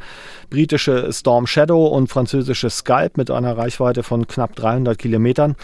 Britische 0.50 1.12
Storm 1.12 1.46
Shadow 1.46 1.86
und 1.86 2.08
französische 2.08 2.68
Scalp 2.70 3.16
mit 3.16 3.30
einer 3.30 3.56
Reichweite 3.56 4.02
von 4.02 4.26
knapp 4.26 4.56
300 4.56 4.98
Kilometern. 4.98 5.56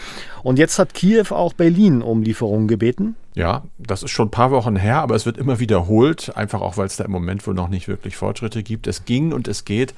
Und 0.43 0.57
jetzt 0.57 0.79
hat 0.79 0.93
Kiew 0.93 1.25
auch 1.31 1.53
Berlin 1.53 2.01
um 2.01 2.23
Lieferungen 2.23 2.67
gebeten. 2.67 3.15
Ja, 3.35 3.63
das 3.77 4.03
ist 4.03 4.11
schon 4.11 4.27
ein 4.27 4.31
paar 4.31 4.51
Wochen 4.51 4.75
her, 4.75 5.01
aber 5.01 5.15
es 5.15 5.25
wird 5.25 5.37
immer 5.37 5.59
wiederholt, 5.59 6.35
einfach 6.35 6.61
auch, 6.61 6.77
weil 6.77 6.87
es 6.87 6.97
da 6.97 7.05
im 7.05 7.11
Moment 7.11 7.45
wohl 7.47 7.53
noch 7.53 7.69
nicht 7.69 7.87
wirklich 7.87 8.17
Fortschritte 8.17 8.63
gibt. 8.63 8.87
Es 8.87 9.05
ging 9.05 9.31
und 9.31 9.47
es 9.47 9.65
geht 9.65 9.93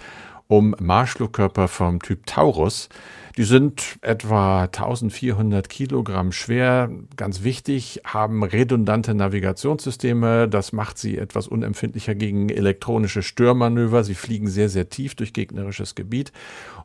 um 0.47 0.75
Marschflugkörper 0.79 1.67
vom 1.67 2.01
Typ 2.01 2.25
Taurus. 2.25 2.89
Die 3.36 3.46
sind 3.46 3.98
etwa 4.02 4.65
1400 4.65 5.67
Kilogramm 5.67 6.32
schwer, 6.32 6.91
ganz 7.17 7.41
wichtig, 7.41 8.02
haben 8.06 8.43
redundante 8.43 9.15
Navigationssysteme. 9.15 10.48
Das 10.48 10.72
macht 10.72 11.00
sie 11.00 11.17
etwas 11.17 11.48
unempfindlicher 11.48 12.13
gegen 12.13 12.50
elektronische 12.50 13.24
Störmanöver. 13.24 14.04
Sie 14.04 14.13
fliegen 14.13 14.48
sehr, 14.50 14.69
sehr 14.69 14.89
tief 14.89 15.15
durch 15.15 15.34
gegnerisches 15.34 15.96
Gebiet 15.96 16.32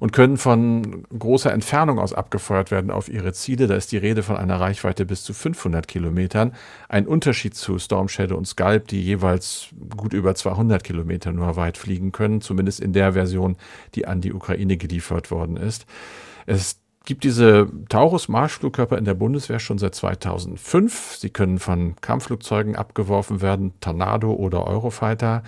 und 0.00 0.14
können 0.14 0.38
von 0.38 1.04
großer 1.18 1.52
Entfernung 1.52 1.98
aus 1.98 2.14
abgefeuert 2.14 2.70
werden 2.70 2.90
auf 2.90 3.10
ihre 3.10 3.34
Ziele. 3.34 3.66
Da 3.66 3.74
ist 3.74 3.92
die 3.92 3.98
Rede 3.98 4.22
von 4.22 4.38
einer 4.38 4.58
Reichweite 4.58 5.04
bis 5.04 5.24
zu 5.24 5.34
500 5.34 5.86
Kilometern. 5.86 6.54
Ein 6.88 7.06
Unterschied 7.06 7.56
zu 7.56 7.78
Storm 7.78 8.08
Shadow 8.08 8.38
und 8.38 8.48
Scalp, 8.48 8.88
die 8.88 9.02
jeweils 9.02 9.68
gut 9.98 10.14
über 10.14 10.34
200 10.34 10.82
Kilometer 10.82 11.30
nur 11.30 11.56
weit 11.56 11.76
fliegen 11.76 12.10
können, 12.10 12.40
zumindest 12.40 12.80
in 12.80 12.94
der 12.94 13.12
Version, 13.12 13.58
die 13.94 14.06
an 14.06 14.22
die 14.22 14.32
Ukraine 14.32 14.78
geliefert 14.78 15.30
worden 15.30 15.58
ist. 15.58 15.84
Es 16.48 16.80
gibt 17.08 17.24
diese 17.24 17.68
Taurus-Marschflugkörper 17.88 18.98
in 18.98 19.06
der 19.06 19.14
Bundeswehr 19.14 19.60
schon 19.60 19.78
seit 19.78 19.94
2005. 19.94 21.16
Sie 21.16 21.30
können 21.30 21.58
von 21.58 21.96
Kampfflugzeugen 22.02 22.76
abgeworfen 22.76 23.40
werden, 23.40 23.72
Tornado 23.80 24.30
oder 24.30 24.66
Eurofighter, 24.66 25.42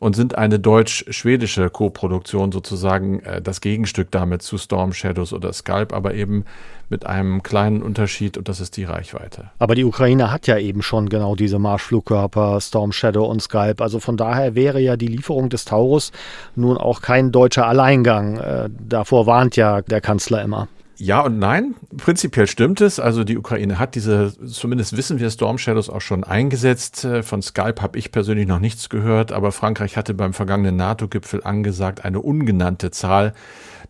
und 0.00 0.16
sind 0.16 0.36
eine 0.36 0.58
deutsch-schwedische 0.58 1.70
Koproduktion 1.70 2.50
sozusagen, 2.50 3.20
äh, 3.20 3.40
das 3.40 3.60
Gegenstück 3.60 4.10
damit 4.10 4.42
zu 4.42 4.58
Storm 4.58 4.92
Shadows 4.92 5.32
oder 5.32 5.52
Scalp, 5.52 5.92
aber 5.92 6.14
eben 6.14 6.44
mit 6.88 7.06
einem 7.06 7.44
kleinen 7.44 7.82
Unterschied 7.82 8.36
und 8.36 8.48
das 8.48 8.58
ist 8.58 8.76
die 8.76 8.84
Reichweite. 8.84 9.50
Aber 9.60 9.76
die 9.76 9.84
Ukraine 9.84 10.32
hat 10.32 10.48
ja 10.48 10.58
eben 10.58 10.82
schon 10.82 11.08
genau 11.08 11.36
diese 11.36 11.60
Marschflugkörper 11.60 12.60
Storm 12.60 12.90
Shadow 12.90 13.26
und 13.26 13.40
Scalp. 13.40 13.80
Also 13.80 14.00
von 14.00 14.16
daher 14.16 14.56
wäre 14.56 14.80
ja 14.80 14.96
die 14.96 15.06
Lieferung 15.06 15.50
des 15.50 15.66
Taurus 15.66 16.10
nun 16.56 16.76
auch 16.76 17.00
kein 17.00 17.30
deutscher 17.30 17.68
Alleingang. 17.68 18.38
Äh, 18.38 18.70
davor 18.70 19.26
warnt 19.26 19.54
ja 19.54 19.82
der 19.82 20.00
Kanzler 20.00 20.42
immer. 20.42 20.66
Ja 20.98 21.20
und 21.20 21.38
nein. 21.38 21.74
Prinzipiell 21.96 22.46
stimmt 22.46 22.80
es. 22.80 22.98
Also 22.98 23.22
die 23.22 23.36
Ukraine 23.36 23.78
hat 23.78 23.94
diese, 23.94 24.32
zumindest 24.46 24.96
wissen 24.96 25.18
wir, 25.18 25.30
Storm 25.30 25.58
Shadows 25.58 25.90
auch 25.90 26.00
schon 26.00 26.24
eingesetzt. 26.24 27.04
Äh, 27.04 27.22
von 27.22 27.42
Skype 27.42 27.82
habe 27.82 27.98
ich 27.98 28.12
persönlich 28.12 28.46
noch 28.46 28.60
nichts 28.60 28.88
gehört, 28.88 29.30
aber 29.30 29.52
Frankreich 29.52 29.96
hatte 29.96 30.14
beim 30.14 30.32
vergangenen 30.32 30.76
NATO-Gipfel 30.76 31.42
angesagt, 31.44 32.04
eine 32.04 32.20
ungenannte 32.20 32.90
Zahl 32.90 33.34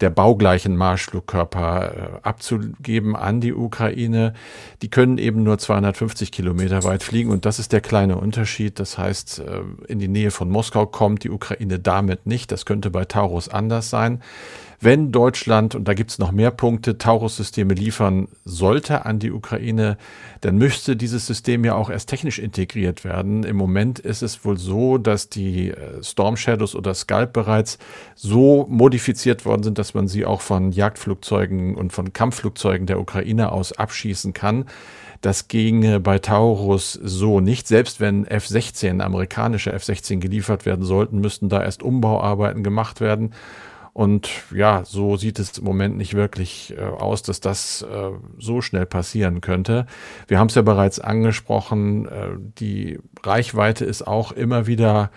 der 0.00 0.10
baugleichen 0.10 0.76
Marschflugkörper 0.76 1.94
äh, 1.94 2.26
abzugeben 2.26 3.16
an 3.16 3.40
die 3.40 3.54
Ukraine. 3.54 4.34
Die 4.82 4.90
können 4.90 5.18
eben 5.18 5.42
nur 5.42 5.58
250 5.58 6.32
Kilometer 6.32 6.84
weit 6.84 7.02
fliegen 7.02 7.30
und 7.30 7.44
das 7.44 7.58
ist 7.58 7.72
der 7.72 7.80
kleine 7.80 8.16
Unterschied. 8.18 8.78
Das 8.78 8.98
heißt, 8.98 9.40
äh, 9.40 9.60
in 9.88 9.98
die 9.98 10.08
Nähe 10.08 10.30
von 10.30 10.50
Moskau 10.50 10.86
kommt 10.86 11.24
die 11.24 11.30
Ukraine 11.30 11.78
damit 11.78 12.26
nicht. 12.26 12.52
Das 12.52 12.66
könnte 12.66 12.90
bei 12.90 13.04
Taurus 13.04 13.48
anders 13.48 13.90
sein. 13.90 14.22
Wenn 14.80 15.12
Deutschland, 15.12 15.74
und 15.74 15.88
da 15.88 15.94
gibt 15.94 16.10
es 16.10 16.18
noch 16.18 16.32
mehr 16.32 16.50
Punkte, 16.50 16.98
Taurus-Systeme 16.98 17.74
liefern 17.74 18.28
sollte 18.44 19.06
an 19.06 19.18
die 19.18 19.32
Ukraine, 19.32 19.96
dann 20.40 20.58
müsste 20.58 20.96
dieses 20.96 21.26
System 21.26 21.64
ja 21.64 21.74
auch 21.74 21.90
erst 21.90 22.08
technisch 22.08 22.38
integriert 22.38 23.04
werden. 23.04 23.44
Im 23.44 23.56
Moment 23.56 23.98
ist 23.98 24.22
es 24.22 24.44
wohl 24.44 24.58
so, 24.58 24.98
dass 24.98 25.28
die 25.28 25.70
äh, 25.70 26.02
Storm 26.02 26.36
Shadows 26.36 26.74
oder 26.74 26.94
Scalp 26.94 27.32
bereits 27.32 27.78
so 28.14 28.66
modifiziert 28.68 29.44
worden 29.44 29.62
sind, 29.62 29.78
dass 29.78 29.94
man 29.94 30.08
sie 30.08 30.26
auch 30.26 30.40
von 30.40 30.72
Jagdflugzeugen 30.72 31.74
und 31.74 31.92
von 31.92 32.12
Kampfflugzeugen 32.12 32.86
der 32.86 33.00
Ukraine 33.00 33.52
aus 33.52 33.72
abschießen 33.72 34.32
kann. 34.32 34.66
Das 35.22 35.48
ginge 35.48 36.00
bei 36.00 36.18
Taurus 36.18 36.92
so 36.92 37.40
nicht. 37.40 37.66
Selbst 37.66 38.00
wenn 38.00 38.26
F-16, 38.26 39.00
amerikanische 39.00 39.72
F-16 39.72 40.18
geliefert 40.18 40.66
werden 40.66 40.84
sollten, 40.84 41.20
müssten 41.20 41.48
da 41.48 41.62
erst 41.62 41.82
Umbauarbeiten 41.82 42.62
gemacht 42.62 43.00
werden. 43.00 43.32
Und 43.96 44.28
ja, 44.54 44.84
so 44.84 45.16
sieht 45.16 45.38
es 45.38 45.56
im 45.56 45.64
Moment 45.64 45.96
nicht 45.96 46.12
wirklich 46.12 46.74
äh, 46.76 46.82
aus, 46.82 47.22
dass 47.22 47.40
das 47.40 47.80
äh, 47.80 48.10
so 48.38 48.60
schnell 48.60 48.84
passieren 48.84 49.40
könnte. 49.40 49.86
Wir 50.28 50.38
haben 50.38 50.48
es 50.48 50.54
ja 50.54 50.60
bereits 50.60 51.00
angesprochen, 51.00 52.06
äh, 52.06 52.28
die 52.58 52.98
Reichweite 53.22 53.86
ist 53.86 54.06
auch 54.06 54.32
immer 54.32 54.66
wieder 54.66 55.10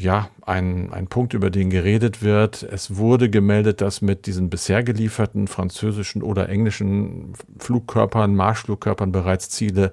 ja, 0.00 0.30
ein, 0.44 0.92
ein 0.92 1.06
Punkt, 1.06 1.32
über 1.32 1.50
den 1.50 1.70
geredet 1.70 2.20
wird. 2.20 2.64
Es 2.64 2.96
wurde 2.96 3.30
gemeldet, 3.30 3.82
dass 3.82 4.02
mit 4.02 4.26
diesen 4.26 4.50
bisher 4.50 4.82
gelieferten 4.82 5.46
französischen 5.46 6.20
oder 6.20 6.48
englischen 6.48 7.34
Flugkörpern, 7.60 8.34
Marschflugkörpern 8.34 9.12
bereits 9.12 9.48
Ziele 9.48 9.92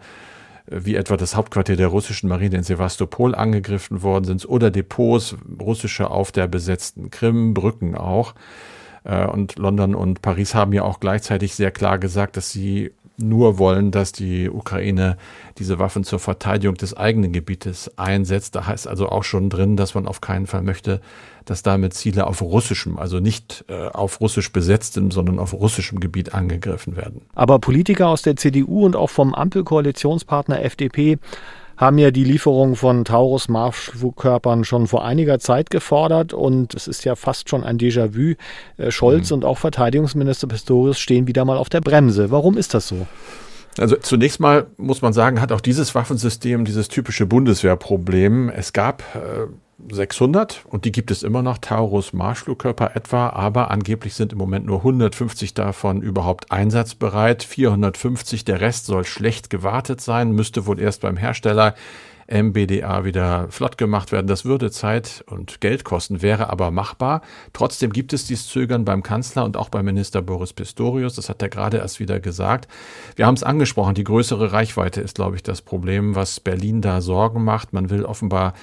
wie 0.67 0.95
etwa 0.95 1.17
das 1.17 1.35
Hauptquartier 1.35 1.75
der 1.75 1.87
russischen 1.87 2.27
Marine 2.27 2.57
in 2.57 2.63
Sevastopol 2.63 3.35
angegriffen 3.35 4.01
worden 4.01 4.25
sind 4.25 4.47
oder 4.47 4.71
Depots 4.71 5.35
russische 5.61 6.09
auf 6.09 6.31
der 6.31 6.47
besetzten 6.47 7.11
Krim, 7.11 7.53
Brücken 7.53 7.95
auch. 7.95 8.33
Äh, 9.03 9.25
und 9.25 9.57
London 9.57 9.95
und 9.95 10.21
Paris 10.21 10.55
haben 10.55 10.73
ja 10.73 10.83
auch 10.83 10.99
gleichzeitig 10.99 11.55
sehr 11.55 11.71
klar 11.71 11.99
gesagt, 11.99 12.37
dass 12.37 12.51
sie 12.51 12.91
nur 13.17 13.57
wollen, 13.57 13.91
dass 13.91 14.11
die 14.11 14.49
Ukraine 14.49 15.17
diese 15.57 15.79
Waffen 15.79 16.03
zur 16.03 16.19
Verteidigung 16.19 16.75
des 16.75 16.95
eigenen 16.95 17.31
Gebietes 17.31 17.91
einsetzt. 17.97 18.55
Da 18.55 18.65
heißt 18.65 18.87
also 18.87 19.09
auch 19.09 19.23
schon 19.23 19.49
drin, 19.49 19.77
dass 19.77 19.95
man 19.95 20.07
auf 20.07 20.21
keinen 20.21 20.47
Fall 20.47 20.61
möchte, 20.61 21.01
dass 21.45 21.63
damit 21.63 21.93
Ziele 21.93 22.27
auf 22.27 22.41
russischem, 22.41 22.97
also 22.97 23.19
nicht 23.19 23.65
äh, 23.67 23.87
auf 23.87 24.19
russisch 24.19 24.51
besetztem, 24.51 25.11
sondern 25.11 25.39
auf 25.39 25.53
russischem 25.53 25.99
Gebiet 25.99 26.33
angegriffen 26.33 26.95
werden. 26.95 27.21
Aber 27.35 27.59
Politiker 27.59 28.07
aus 28.07 28.21
der 28.21 28.35
CDU 28.35 28.85
und 28.85 28.95
auch 28.95 29.09
vom 29.09 29.33
Ampelkoalitionspartner 29.33 30.63
FDP 30.63 31.19
haben 31.77 31.97
ja 31.97 32.11
die 32.11 32.23
Lieferung 32.23 32.75
von 32.75 33.05
Taurus 33.05 33.49
Marschflugkörpern 33.49 34.63
schon 34.63 34.87
vor 34.87 35.05
einiger 35.05 35.39
Zeit 35.39 35.69
gefordert 35.69 36.33
und 36.33 36.73
es 36.73 36.87
ist 36.87 37.05
ja 37.05 37.15
fast 37.15 37.49
schon 37.49 37.63
ein 37.63 37.77
Déjà-vu. 37.77 38.35
Äh, 38.77 38.91
Scholz 38.91 39.29
mhm. 39.29 39.35
und 39.35 39.45
auch 39.45 39.57
Verteidigungsminister 39.57 40.47
Pistorius 40.47 40.99
stehen 40.99 41.27
wieder 41.27 41.45
mal 41.45 41.57
auf 41.57 41.69
der 41.69 41.81
Bremse. 41.81 42.31
Warum 42.31 42.57
ist 42.57 42.73
das 42.73 42.87
so? 42.87 43.07
Also 43.77 43.97
zunächst 43.97 44.39
mal 44.39 44.67
muss 44.77 45.01
man 45.01 45.11
sagen, 45.11 45.41
hat 45.41 45.51
auch 45.51 45.59
dieses 45.59 45.95
Waffensystem 45.95 46.63
dieses 46.63 46.87
typische 46.87 47.25
Bundeswehrproblem. 47.25 48.49
Es 48.49 48.71
gab 48.71 49.03
äh, 49.15 49.47
600 49.89 50.65
und 50.65 50.85
die 50.85 50.91
gibt 50.91 51.11
es 51.11 51.21
immer 51.21 51.41
noch, 51.41 51.57
Taurus 51.57 52.13
Marschflugkörper 52.13 52.95
etwa, 52.95 53.29
aber 53.29 53.71
angeblich 53.71 54.13
sind 54.13 54.31
im 54.31 54.37
Moment 54.37 54.65
nur 54.65 54.77
150 54.77 55.53
davon 55.53 56.01
überhaupt 56.01 56.51
einsatzbereit, 56.51 57.43
450, 57.43 58.45
der 58.45 58.61
Rest 58.61 58.85
soll 58.85 59.03
schlecht 59.03 59.49
gewartet 59.49 59.99
sein, 59.99 60.31
müsste 60.31 60.65
wohl 60.65 60.79
erst 60.79 61.01
beim 61.01 61.17
Hersteller 61.17 61.75
MBDA 62.27 63.05
wieder 63.05 63.47
flott 63.49 63.77
gemacht 63.77 64.11
werden. 64.11 64.27
Das 64.27 64.45
würde 64.45 64.71
Zeit 64.71 65.23
und 65.27 65.61
Geld 65.61 65.83
kosten, 65.83 66.21
wäre 66.21 66.49
aber 66.49 66.71
machbar. 66.71 67.21
Trotzdem 67.53 67.93
gibt 67.93 68.13
es 68.13 68.25
dieses 68.25 68.47
Zögern 68.47 68.83
beim 68.83 69.03
Kanzler 69.03 69.45
und 69.45 69.57
auch 69.57 69.69
beim 69.69 69.85
Minister 69.85 70.21
Boris 70.21 70.53
Pistorius. 70.53 71.15
Das 71.15 71.29
hat 71.29 71.41
er 71.41 71.49
gerade 71.49 71.77
erst 71.77 71.99
wieder 71.99 72.19
gesagt. 72.19 72.67
Wir 73.15 73.27
haben 73.27 73.35
es 73.35 73.43
angesprochen. 73.43 73.93
Die 73.93 74.03
größere 74.03 74.51
Reichweite 74.51 75.01
ist, 75.01 75.15
glaube 75.15 75.35
ich, 75.35 75.43
das 75.43 75.61
Problem, 75.61 76.15
was 76.15 76.39
Berlin 76.39 76.81
da 76.81 77.01
Sorgen 77.01 77.43
macht. 77.43 77.73
Man 77.73 77.91
will 77.91 78.05
offenbar 78.05 78.53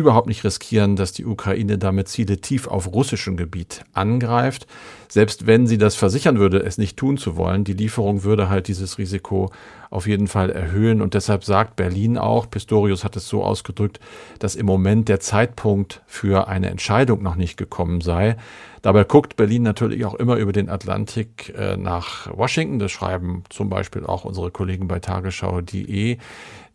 überhaupt 0.00 0.26
nicht 0.26 0.44
riskieren, 0.44 0.96
dass 0.96 1.12
die 1.12 1.24
Ukraine 1.24 1.78
damit 1.78 2.08
Ziele 2.08 2.40
tief 2.40 2.66
auf 2.66 2.92
russischem 2.92 3.36
Gebiet 3.36 3.84
angreift. 3.92 4.66
Selbst 5.08 5.46
wenn 5.46 5.66
sie 5.66 5.78
das 5.78 5.96
versichern 5.96 6.38
würde, 6.38 6.58
es 6.58 6.78
nicht 6.78 6.96
tun 6.96 7.16
zu 7.16 7.36
wollen, 7.36 7.64
die 7.64 7.72
Lieferung 7.72 8.22
würde 8.24 8.48
halt 8.48 8.68
dieses 8.68 8.98
Risiko 8.98 9.50
auf 9.90 10.06
jeden 10.06 10.28
Fall 10.28 10.50
erhöhen. 10.50 11.02
Und 11.02 11.14
deshalb 11.14 11.44
sagt 11.44 11.76
Berlin 11.76 12.16
auch, 12.16 12.48
Pistorius 12.48 13.04
hat 13.04 13.16
es 13.16 13.28
so 13.28 13.42
ausgedrückt, 13.42 13.98
dass 14.38 14.54
im 14.54 14.66
Moment 14.66 15.08
der 15.08 15.20
Zeitpunkt 15.20 16.02
für 16.06 16.48
eine 16.48 16.70
Entscheidung 16.70 17.22
noch 17.22 17.34
nicht 17.34 17.56
gekommen 17.56 18.00
sei. 18.00 18.36
Dabei 18.82 19.04
guckt 19.04 19.36
Berlin 19.36 19.62
natürlich 19.62 20.04
auch 20.04 20.14
immer 20.14 20.36
über 20.36 20.52
den 20.52 20.70
Atlantik 20.70 21.52
äh, 21.56 21.76
nach 21.76 22.34
Washington. 22.36 22.78
Das 22.78 22.92
schreiben 22.92 23.42
zum 23.50 23.68
Beispiel 23.68 24.06
auch 24.06 24.24
unsere 24.24 24.50
Kollegen 24.50 24.88
bei 24.88 25.00
tagesschau.de 25.00 26.18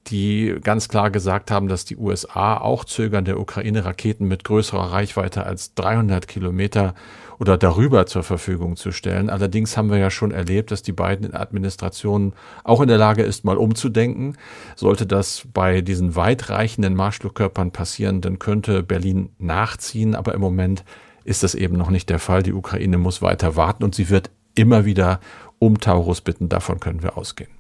die 0.07 0.55
ganz 0.61 0.87
klar 0.87 1.09
gesagt 1.09 1.49
haben, 1.51 1.67
dass 1.67 1.85
die 1.85 1.97
USA 1.97 2.57
auch 2.57 2.85
zögern, 2.85 3.25
der 3.25 3.39
Ukraine 3.39 3.85
Raketen 3.85 4.27
mit 4.27 4.43
größerer 4.43 4.91
Reichweite 4.91 5.45
als 5.45 5.73
300 5.73 6.27
Kilometer 6.27 6.93
oder 7.39 7.57
darüber 7.57 8.05
zur 8.05 8.23
Verfügung 8.23 8.75
zu 8.75 8.91
stellen. 8.91 9.29
Allerdings 9.29 9.75
haben 9.75 9.89
wir 9.89 9.97
ja 9.97 10.09
schon 10.09 10.31
erlebt, 10.31 10.71
dass 10.71 10.83
die 10.83 10.91
beiden 10.91 11.33
Administrationen 11.33 12.33
auch 12.63 12.81
in 12.81 12.87
der 12.87 12.97
Lage 12.97 13.23
ist, 13.23 13.43
mal 13.43 13.57
umzudenken. 13.57 14.37
Sollte 14.75 15.05
das 15.05 15.47
bei 15.53 15.81
diesen 15.81 16.15
weitreichenden 16.15 16.95
Marschflugkörpern 16.95 17.71
passieren, 17.71 18.21
dann 18.21 18.39
könnte 18.39 18.83
Berlin 18.83 19.29
nachziehen. 19.37 20.15
Aber 20.15 20.33
im 20.33 20.41
Moment 20.41 20.85
ist 21.23 21.43
das 21.43 21.55
eben 21.55 21.77
noch 21.77 21.89
nicht 21.89 22.09
der 22.09 22.19
Fall. 22.19 22.43
Die 22.43 22.53
Ukraine 22.53 22.97
muss 22.97 23.21
weiter 23.21 23.55
warten 23.55 23.83
und 23.83 23.95
sie 23.95 24.09
wird 24.09 24.29
immer 24.53 24.85
wieder 24.85 25.19
um 25.59 25.79
Taurus 25.79 26.21
bitten. 26.21 26.47
Davon 26.47 26.79
können 26.79 27.03
wir 27.03 27.17
ausgehen. 27.17 27.54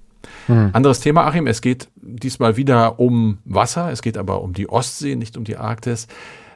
Hm. 0.47 0.69
Anderes 0.73 0.99
Thema, 0.99 1.25
Achim. 1.25 1.47
Es 1.47 1.61
geht 1.61 1.89
diesmal 1.95 2.57
wieder 2.57 2.99
um 2.99 3.39
Wasser. 3.45 3.91
Es 3.91 4.01
geht 4.01 4.17
aber 4.17 4.41
um 4.41 4.53
die 4.53 4.69
Ostsee, 4.69 5.15
nicht 5.15 5.37
um 5.37 5.43
die 5.43 5.57
Arktis. 5.57 6.07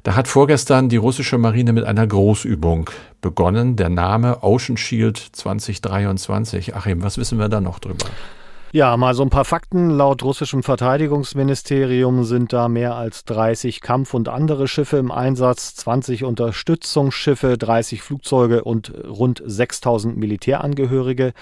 Da 0.03 0.15
hat 0.15 0.27
vorgestern 0.27 0.88
die 0.88 0.97
russische 0.97 1.38
Marine 1.38 1.73
mit 1.73 1.84
einer 1.84 2.08
Großübung 2.08 2.89
begonnen. 3.21 3.75
Der 3.75 3.89
Name 3.89 4.43
Ocean 4.43 4.77
Shield 4.77 5.17
2023. 5.17 6.75
Achim, 6.75 7.03
was 7.03 7.17
wissen 7.17 7.38
wir 7.38 7.49
da 7.49 7.60
noch 7.60 7.79
drüber? 7.79 8.05
Ja, 8.71 8.95
mal 8.97 9.15
so 9.15 9.23
ein 9.23 9.32
paar 9.32 9.45
Fakten. 9.45 9.89
Laut 9.89 10.21
russischem 10.23 10.62
Verteidigungsministerium 10.62 12.23
sind 12.23 12.53
da 12.53 12.69
mehr 12.69 12.93
als 12.93 13.25
30 13.25 13.82
Kampf- 13.82 14.13
und 14.13 14.29
andere 14.29 14.67
Schiffe 14.67 14.97
im 14.97 15.12
Einsatz, 15.12 15.73
20 15.75 16.23
Unterstützungsschiffe, 16.23 17.58
30 17.58 18.03
Flugzeuge 18.03 18.63
und 18.63 18.93
rund 19.05 19.41
6000 19.43 20.17
Militärangehörige. 20.17 21.34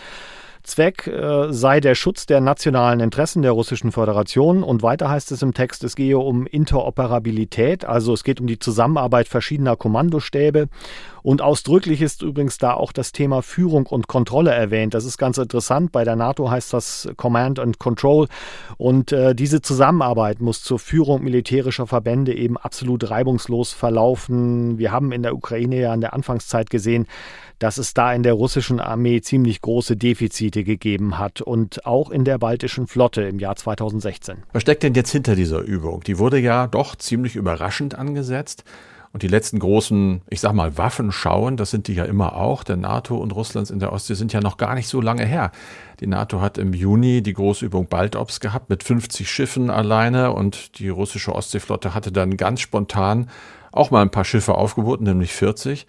Zweck 0.67 1.07
äh, 1.07 1.51
sei 1.51 1.79
der 1.79 1.95
Schutz 1.95 2.25
der 2.25 2.41
nationalen 2.41 2.99
Interessen 2.99 3.41
der 3.41 3.51
Russischen 3.53 3.91
Föderation. 3.91 4.61
Und 4.61 4.83
weiter 4.83 5.09
heißt 5.09 5.31
es 5.31 5.41
im 5.41 5.53
Text, 5.53 5.83
es 5.83 5.95
gehe 5.95 6.19
um 6.19 6.45
Interoperabilität, 6.45 7.85
also 7.85 8.13
es 8.13 8.23
geht 8.23 8.39
um 8.39 8.47
die 8.47 8.59
Zusammenarbeit 8.59 9.27
verschiedener 9.27 9.75
Kommandostäbe. 9.75 10.67
Und 11.23 11.41
ausdrücklich 11.41 12.01
ist 12.01 12.21
übrigens 12.21 12.57
da 12.57 12.73
auch 12.73 12.93
das 12.93 13.11
Thema 13.11 13.41
Führung 13.41 13.85
und 13.85 14.07
Kontrolle 14.07 14.51
erwähnt. 14.51 14.93
Das 14.93 15.03
ist 15.03 15.17
ganz 15.17 15.37
interessant. 15.37 15.91
Bei 15.91 16.05
der 16.05 16.15
NATO 16.15 16.49
heißt 16.49 16.71
das 16.71 17.09
Command 17.17 17.59
and 17.59 17.79
Control. 17.79 18.27
Und 18.77 19.11
äh, 19.11 19.35
diese 19.35 19.61
Zusammenarbeit 19.61 20.39
muss 20.39 20.63
zur 20.63 20.79
Führung 20.79 21.23
militärischer 21.23 21.85
Verbände 21.85 22.33
eben 22.33 22.55
absolut 22.57 23.09
reibungslos 23.09 23.73
verlaufen. 23.73 24.77
Wir 24.77 24.93
haben 24.93 25.11
in 25.11 25.23
der 25.23 25.35
Ukraine 25.35 25.81
ja 25.81 25.93
in 25.93 25.99
der 25.99 26.13
Anfangszeit 26.13 26.69
gesehen, 26.69 27.07
dass 27.59 27.77
es 27.77 27.93
da 27.93 28.13
in 28.13 28.23
der 28.23 28.33
russischen 28.33 28.79
Armee 28.79 29.21
ziemlich 29.21 29.61
große 29.61 29.97
Defizite 29.97 30.56
gegeben 30.63 31.17
hat 31.17 31.41
und 31.41 31.85
auch 31.85 32.09
in 32.09 32.23
der 32.23 32.37
baltischen 32.37 32.87
Flotte 32.87 33.23
im 33.23 33.39
Jahr 33.39 33.55
2016. 33.55 34.37
Was 34.53 34.61
steckt 34.61 34.83
denn 34.83 34.93
jetzt 34.93 35.11
hinter 35.11 35.35
dieser 35.35 35.61
Übung? 35.61 36.01
Die 36.03 36.17
wurde 36.17 36.39
ja 36.39 36.67
doch 36.67 36.95
ziemlich 36.95 37.35
überraschend 37.35 37.95
angesetzt. 37.95 38.63
Und 39.13 39.23
die 39.23 39.29
letzten 39.29 39.59
großen, 39.59 40.21
ich 40.29 40.41
sag 40.41 40.53
mal, 40.53 40.77
Waffenschauen, 40.77 41.57
das 41.57 41.71
sind 41.71 41.87
die 41.87 41.93
ja 41.93 42.03
immer 42.03 42.35
auch, 42.35 42.63
der 42.63 42.75
NATO 42.75 43.17
und 43.17 43.33
Russlands 43.33 43.71
in 43.71 43.79
der 43.79 43.93
Ostsee, 43.93 44.15
sind 44.15 44.33
ja 44.33 44.41
noch 44.41 44.57
gar 44.57 44.75
nicht 44.75 44.87
so 44.87 45.01
lange 45.01 45.25
her. 45.25 45.51
Die 46.01 46.07
NATO 46.07 46.41
hat 46.41 46.57
im 46.57 46.73
Juni 46.73 47.23
die 47.23 47.33
Großübung 47.33 47.87
Baltops 47.87 48.41
gehabt 48.41 48.69
mit 48.69 48.83
50 48.83 49.29
Schiffen 49.29 49.69
alleine 49.69 50.33
und 50.33 50.77
die 50.79 50.89
russische 50.89 51.33
Ostseeflotte 51.33 51.93
hatte 51.93 52.11
dann 52.11 52.37
ganz 52.37 52.61
spontan 52.61 53.29
auch 53.71 53.91
mal 53.91 54.01
ein 54.01 54.11
paar 54.11 54.25
Schiffe 54.25 54.55
aufgeboten, 54.55 55.05
nämlich 55.05 55.31
40 55.33 55.87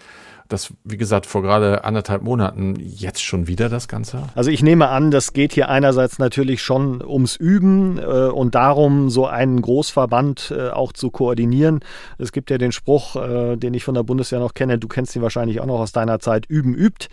das, 0.49 0.73
wie 0.85 0.97
gesagt, 0.97 1.27
vor 1.27 1.43
gerade 1.43 1.85
anderthalb 1.85 2.23
Monaten 2.23 2.77
jetzt 2.81 3.23
schon 3.23 3.47
wieder 3.47 3.69
das 3.69 3.87
Ganze? 3.87 4.23
Also 4.35 4.51
ich 4.51 4.63
nehme 4.63 4.89
an, 4.89 5.11
das 5.11 5.33
geht 5.33 5.53
hier 5.53 5.69
einerseits 5.69 6.19
natürlich 6.19 6.63
schon 6.63 7.03
ums 7.05 7.37
Üben 7.37 7.99
äh, 7.99 8.29
und 8.29 8.55
darum, 8.55 9.11
so 9.11 9.27
einen 9.27 9.61
Großverband 9.61 10.55
äh, 10.57 10.71
auch 10.71 10.93
zu 10.93 11.11
koordinieren. 11.11 11.81
Es 12.17 12.33
gibt 12.33 12.51
ja 12.51 12.59
den 12.59 12.73
Spruch, 12.73 13.17
äh, 13.17 13.57
den 13.57 13.75
ich 13.75 13.85
von 13.85 13.95
der 13.95 14.03
Bundeswehr 14.03 14.41
noch 14.41 14.55
kenne, 14.55 14.79
du 14.79 14.89
kennst 14.89 15.15
ihn 15.17 15.23
wahrscheinlich 15.23 15.61
auch 15.61 15.67
noch 15.67 15.81
aus 15.81 15.93
deiner 15.93 16.19
Zeit, 16.19 16.47
üben 16.47 16.75
übt. 16.75 17.09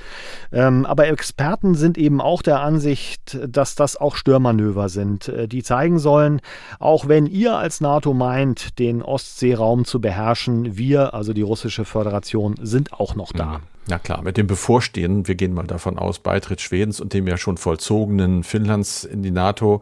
Ähm, 0.52 0.86
aber 0.86 1.08
Experten 1.08 1.76
sind 1.76 1.98
eben 1.98 2.22
auch 2.22 2.42
der 2.42 2.62
Ansicht, 2.62 3.38
dass 3.46 3.76
das 3.76 3.98
auch 3.98 4.16
Störmanöver 4.16 4.90
sind, 4.90 5.28
äh, 5.28 5.48
die 5.48 5.64
zeigen 5.64 6.00
sollen, 6.00 6.42
auch 6.80 7.08
wenn 7.08 7.26
ihr 7.26 7.56
als 7.56 7.82
NATO 7.82 8.14
meint, 8.14 8.80
den 8.80 9.02
Ostseeraum 9.02 9.86
zu 9.86 10.00
beherrschen, 10.00 10.78
wir, 10.78 11.14
also 11.14 11.34
die 11.34 11.42
russische 11.42 11.86
Föderation, 11.86 12.56
sind 12.62 12.94
auch 12.94 13.16
noch 13.16 13.25
noch 13.26 13.38
da. 13.38 13.58
Mhm. 13.58 13.64
Na 13.88 14.00
klar, 14.00 14.24
mit 14.24 14.38
dem 14.38 14.48
bevorstehenden, 14.48 15.28
wir 15.28 15.36
gehen 15.36 15.54
mal 15.54 15.68
davon 15.68 16.00
aus, 16.00 16.20
Beitritt 16.20 16.62
Schwedens 16.62 17.00
und 17.00 17.14
dem 17.14 17.28
ja 17.28 17.38
schon 17.38 17.58
vollzogenen 17.58 18.44
Finnlands 18.44 19.04
in 19.04 19.22
die 19.22 19.32
NATO, 19.32 19.82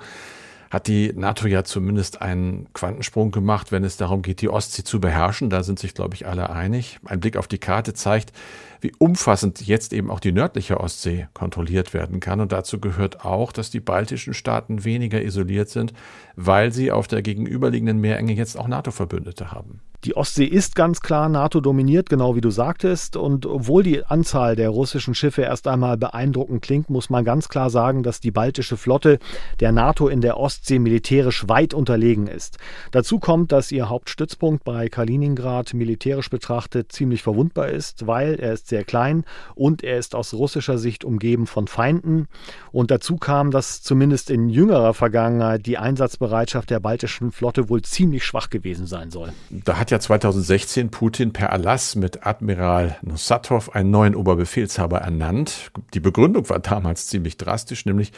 hat 0.69 0.88
die 0.88 1.13
NATO 1.13 1.47
ja 1.47 1.63
zumindest 1.63 2.21
einen 2.23 2.67
Quantensprung 2.73 3.29
gemacht, 3.29 3.71
wenn 3.71 3.84
es 3.84 3.95
darum 3.95 4.23
geht, 4.23 4.41
die 4.41 4.49
Ostsee 4.49 4.84
zu 4.84 4.99
beherrschen. 4.99 5.51
Da 5.51 5.62
sind 5.62 5.77
sich, 5.77 5.93
glaube 5.93 6.15
ich, 6.15 6.25
alle 6.25 6.49
einig. 6.49 6.97
Ein 7.06 7.19
Blick 7.19 7.38
auf 7.38 7.47
die 7.47 7.60
Karte 7.60 7.93
zeigt, 7.93 8.34
wie 8.82 8.91
umfassend 8.97 9.62
jetzt 9.62 9.93
eben 9.93 10.10
auch 10.10 10.19
die 10.19 10.32
nördliche 10.32 10.79
Ostsee 10.79 11.27
kontrolliert 11.36 11.93
werden 11.93 12.19
kann. 12.19 12.41
Und 12.41 12.51
dazu 12.51 12.79
gehört 12.79 13.23
auch, 13.23 13.51
dass 13.51 13.69
die 13.69 13.82
baltischen 13.82 14.34
Staaten 14.34 14.84
weniger 14.84 15.21
isoliert 15.21 15.69
sind, 15.69 15.93
weil 16.36 16.73
sie 16.73 16.91
auf 16.91 17.08
der 17.08 17.21
gegenüberliegenden 17.21 17.99
Meerenge 17.99 18.34
jetzt 18.34 18.58
auch 18.58 18.67
NATO-Verbündete 18.67 19.51
haben. 19.51 19.79
Die 20.06 20.18
Ostsee 20.18 20.44
ist 20.44 20.76
ganz 20.76 21.00
klar 21.00 21.30
NATO 21.30 21.62
dominiert, 21.62 22.10
genau 22.10 22.36
wie 22.36 22.42
du 22.42 22.50
sagtest. 22.50 23.16
Und 23.16 23.46
obwohl 23.46 23.84
die 23.84 24.06
Anzahl 24.06 24.58
der 24.58 24.68
russischen 24.70 25.16
Schiffe 25.16 25.44
erst 25.44 25.66
einmal 25.66 25.96
beeindruckend 25.96 26.62
klingt, 26.62 26.89
muss 26.89 27.10
man 27.10 27.24
ganz 27.24 27.48
klar 27.48 27.70
sagen, 27.70 28.04
dass 28.04 28.20
die 28.20 28.32
baltische 28.32 28.76
Flotte 28.76 29.18
der 29.62 29.72
NATO 29.72 30.10
in 30.10 30.20
der 30.20 30.38
Ostsee 30.38 30.80
militärisch 30.80 31.48
weit 31.48 31.74
unterlegen 31.74 32.28
ist. 32.28 32.58
Dazu 32.92 33.18
kommt, 33.18 33.54
dass 33.54 33.72
ihr 33.72 33.88
Hauptstützpunkt 33.88 34.66
bei 34.66 34.89
Kaliningrad 34.89 35.74
militärisch 35.74 36.30
betrachtet 36.30 36.92
ziemlich 36.92 37.24
verwundbar 37.24 37.70
ist, 37.70 38.06
weil 38.06 38.36
er 38.36 38.52
ist 38.52 38.68
sehr 38.68 38.84
klein 38.84 39.24
und 39.56 39.86
er 39.86 40.00
ist 40.00 40.16
aus 40.16 40.34
russischer 40.34 40.78
Sicht 40.78 41.06
umgeben 41.06 41.48
von 41.48 41.68
Feinden. 41.68 42.28
Und 42.74 42.92
dazu 42.92 43.16
kam, 43.16 43.52
dass 43.52 43.82
zumindest 43.82 44.30
in 44.30 44.50
jüngerer 44.50 44.94
Vergangenheit 44.94 45.66
die 45.66 45.78
Einsatzbereitschaft 45.78 46.70
der 46.70 46.82
baltischen 46.82 47.32
Flotte 47.32 47.70
wohl 47.70 47.84
ziemlich 47.84 48.26
schwach 48.26 48.50
gewesen 48.50 48.86
sein 48.86 49.10
soll. 49.10 49.32
Da 49.50 49.78
hat 49.78 49.92
ja 49.93 49.99
2016 49.99 50.89
Putin 50.89 51.34
per 51.34 51.49
Erlass 51.49 51.95
mit 51.95 52.25
Admiral 52.25 52.97
Nosatov 53.03 53.75
einen 53.75 53.91
neuen 53.91 54.15
Oberbefehlshaber 54.15 54.97
ernannt. 54.97 55.71
Die 55.93 55.99
Begründung 55.99 56.49
war 56.49 56.58
damals 56.58 57.06
ziemlich 57.06 57.38
drastisch, 57.38 57.86
nämlich 57.86 58.12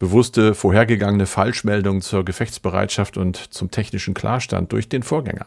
bewusste 0.00 0.54
vorhergegangene 0.54 1.26
Falschmeldungen 1.26 2.02
zur 2.02 2.24
Gefechtsbereitschaft 2.24 3.16
und 3.16 3.36
zum 3.54 3.70
technischen 3.70 4.12
Klarstand 4.12 4.72
durch 4.72 4.88
den 4.88 5.04
Vorgänger. 5.04 5.46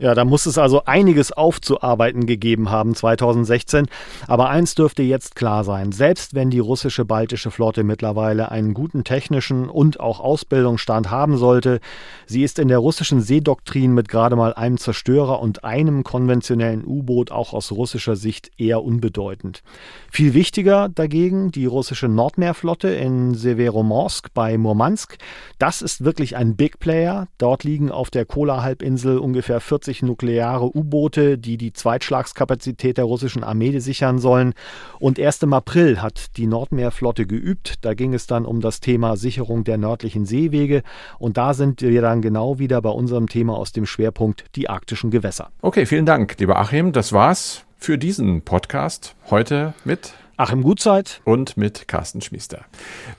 Ja, 0.00 0.16
da 0.16 0.24
muss 0.24 0.46
es 0.46 0.58
also 0.58 0.84
einiges 0.84 1.30
aufzuarbeiten 1.30 2.26
gegeben 2.26 2.70
haben 2.70 2.96
2016. 2.96 3.86
Aber 4.26 4.50
eins 4.50 4.74
dürfte 4.74 5.04
jetzt 5.04 5.36
klar 5.36 5.62
sein. 5.62 5.92
Selbst 5.92 6.34
wenn 6.34 6.50
die 6.50 6.58
russische 6.58 7.04
baltische 7.04 7.52
Flotte 7.52 7.84
mittlerweile 7.84 8.50
einen 8.50 8.74
guten 8.74 9.04
technischen 9.04 9.68
und 9.68 10.00
auch 10.00 10.18
Ausbildungsstand 10.18 11.08
haben 11.08 11.36
sollte, 11.36 11.78
sie 12.26 12.42
ist 12.42 12.58
in 12.58 12.66
der 12.66 12.78
russischen 12.78 13.20
Seedoktrin 13.20 13.94
mit 13.94 14.08
gerade 14.08 14.34
mal 14.34 14.54
einem 14.54 14.76
Zerstörer 14.76 15.19
Zerstörer 15.20 15.40
und 15.40 15.64
einem 15.64 16.02
konventionellen 16.02 16.82
U-Boot 16.86 17.30
auch 17.30 17.52
aus 17.52 17.72
russischer 17.72 18.16
Sicht 18.16 18.50
eher 18.56 18.82
unbedeutend. 18.82 19.62
Viel 20.10 20.32
wichtiger 20.32 20.88
dagegen 20.88 21.50
die 21.50 21.66
russische 21.66 22.08
Nordmeerflotte 22.08 22.88
in 22.88 23.34
Severomorsk 23.34 24.32
bei 24.32 24.56
Murmansk. 24.56 25.18
Das 25.58 25.82
ist 25.82 26.04
wirklich 26.04 26.36
ein 26.36 26.56
Big 26.56 26.78
Player. 26.80 27.28
Dort 27.36 27.64
liegen 27.64 27.90
auf 27.90 28.08
der 28.10 28.24
Kola-Halbinsel 28.24 29.18
ungefähr 29.18 29.60
40 29.60 30.02
nukleare 30.02 30.74
U-Boote, 30.74 31.36
die 31.36 31.58
die 31.58 31.74
Zweitschlagskapazität 31.74 32.96
der 32.96 33.04
russischen 33.04 33.44
Armee 33.44 33.78
sichern 33.78 34.18
sollen. 34.18 34.54
Und 34.98 35.18
erst 35.18 35.42
im 35.42 35.52
April 35.52 36.00
hat 36.00 36.38
die 36.38 36.46
Nordmeerflotte 36.46 37.26
geübt. 37.26 37.84
Da 37.84 37.92
ging 37.92 38.14
es 38.14 38.26
dann 38.26 38.46
um 38.46 38.60
das 38.60 38.80
Thema 38.80 39.16
Sicherung 39.16 39.64
der 39.64 39.76
nördlichen 39.76 40.24
Seewege. 40.24 40.82
Und 41.18 41.36
da 41.36 41.52
sind 41.52 41.82
wir 41.82 42.00
dann 42.00 42.22
genau 42.22 42.58
wieder 42.58 42.80
bei 42.80 42.90
unserem 42.90 43.28
Thema 43.28 43.56
aus 43.56 43.72
dem 43.72 43.84
Schwerpunkt 43.84 44.44
die 44.56 44.70
arktischen 44.70 45.09
Gewässer. 45.10 45.50
Okay, 45.62 45.86
vielen 45.86 46.06
Dank, 46.06 46.36
lieber 46.38 46.58
Achim. 46.58 46.92
Das 46.92 47.12
war's 47.12 47.64
für 47.78 47.98
diesen 47.98 48.42
Podcast 48.42 49.14
heute 49.30 49.74
mit 49.84 50.12
Achim 50.36 50.62
Gutzeit 50.62 51.20
und 51.24 51.56
mit 51.56 51.88
Carsten 51.88 52.20
Schmiester. 52.20 52.64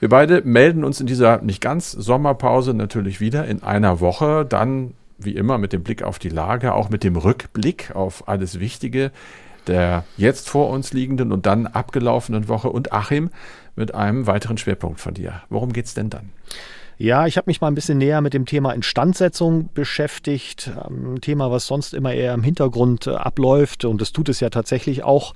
Wir 0.00 0.08
beide 0.08 0.42
melden 0.42 0.84
uns 0.84 1.00
in 1.00 1.06
dieser 1.06 1.40
nicht 1.42 1.60
ganz 1.60 1.92
Sommerpause 1.92 2.74
natürlich 2.74 3.20
wieder 3.20 3.46
in 3.46 3.62
einer 3.62 4.00
Woche, 4.00 4.44
dann 4.44 4.94
wie 5.18 5.36
immer 5.36 5.58
mit 5.58 5.72
dem 5.72 5.82
Blick 5.82 6.02
auf 6.02 6.18
die 6.18 6.28
Lage, 6.28 6.74
auch 6.74 6.90
mit 6.90 7.04
dem 7.04 7.16
Rückblick 7.16 7.94
auf 7.94 8.28
alles 8.28 8.58
Wichtige 8.58 9.12
der 9.66 10.04
jetzt 10.16 10.48
vor 10.48 10.70
uns 10.70 10.92
liegenden 10.92 11.32
und 11.32 11.46
dann 11.46 11.66
abgelaufenen 11.66 12.48
Woche 12.48 12.70
und 12.70 12.92
Achim 12.92 13.30
mit 13.76 13.94
einem 13.94 14.26
weiteren 14.26 14.58
Schwerpunkt 14.58 15.00
von 15.00 15.14
dir. 15.14 15.42
Worum 15.48 15.72
geht's 15.72 15.94
denn 15.94 16.10
dann? 16.10 16.30
Ja, 17.02 17.26
ich 17.26 17.36
habe 17.36 17.50
mich 17.50 17.60
mal 17.60 17.66
ein 17.66 17.74
bisschen 17.74 17.98
näher 17.98 18.20
mit 18.20 18.32
dem 18.32 18.46
Thema 18.46 18.70
Instandsetzung 18.70 19.70
beschäftigt. 19.74 20.70
Ähm, 20.88 21.14
ein 21.14 21.20
Thema, 21.20 21.50
was 21.50 21.66
sonst 21.66 21.94
immer 21.94 22.14
eher 22.14 22.32
im 22.32 22.44
Hintergrund 22.44 23.08
äh, 23.08 23.10
abläuft. 23.16 23.84
Und 23.84 24.00
das 24.00 24.12
tut 24.12 24.28
es 24.28 24.38
ja 24.38 24.50
tatsächlich 24.50 25.02
auch. 25.02 25.34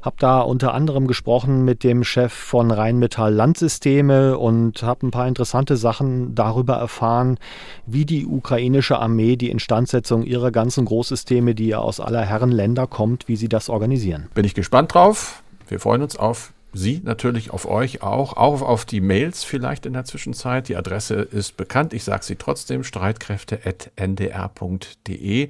Habe 0.00 0.14
da 0.20 0.38
unter 0.38 0.74
anderem 0.74 1.08
gesprochen 1.08 1.64
mit 1.64 1.82
dem 1.82 2.04
Chef 2.04 2.32
von 2.32 2.70
Rheinmetall 2.70 3.34
Landsysteme 3.34 4.38
und 4.38 4.84
habe 4.84 5.08
ein 5.08 5.10
paar 5.10 5.26
interessante 5.26 5.76
Sachen 5.76 6.36
darüber 6.36 6.74
erfahren, 6.74 7.36
wie 7.84 8.04
die 8.04 8.24
ukrainische 8.24 9.00
Armee 9.00 9.34
die 9.34 9.50
Instandsetzung 9.50 10.22
ihrer 10.22 10.52
ganzen 10.52 10.84
Großsysteme, 10.84 11.56
die 11.56 11.66
ja 11.66 11.78
aus 11.78 11.98
aller 11.98 12.22
Herren 12.22 12.52
Länder 12.52 12.86
kommt, 12.86 13.26
wie 13.26 13.34
sie 13.34 13.48
das 13.48 13.68
organisieren. 13.68 14.28
Bin 14.34 14.44
ich 14.44 14.54
gespannt 14.54 14.94
drauf. 14.94 15.42
Wir 15.66 15.80
freuen 15.80 16.02
uns 16.02 16.14
auf 16.14 16.52
Sie 16.72 17.00
natürlich 17.02 17.50
auf 17.50 17.66
euch 17.66 18.02
auch, 18.02 18.36
auch 18.36 18.62
auf 18.62 18.84
die 18.84 19.00
Mails 19.00 19.42
vielleicht 19.44 19.86
in 19.86 19.94
der 19.94 20.04
Zwischenzeit. 20.04 20.68
Die 20.68 20.76
Adresse 20.76 21.14
ist 21.14 21.56
bekannt, 21.56 21.94
ich 21.94 22.04
sage 22.04 22.24
sie 22.24 22.36
trotzdem, 22.36 22.84
streitkräfte.ndr.de. 22.84 25.48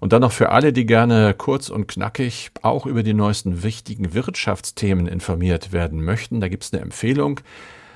Und 0.00 0.12
dann 0.12 0.20
noch 0.20 0.32
für 0.32 0.50
alle, 0.50 0.72
die 0.72 0.86
gerne 0.86 1.34
kurz 1.34 1.70
und 1.70 1.88
knackig 1.88 2.50
auch 2.62 2.86
über 2.86 3.02
die 3.02 3.14
neuesten 3.14 3.62
wichtigen 3.62 4.14
Wirtschaftsthemen 4.14 5.06
informiert 5.06 5.72
werden 5.72 6.04
möchten, 6.04 6.40
da 6.40 6.48
gibt 6.48 6.64
es 6.64 6.72
eine 6.72 6.82
Empfehlung. 6.82 7.40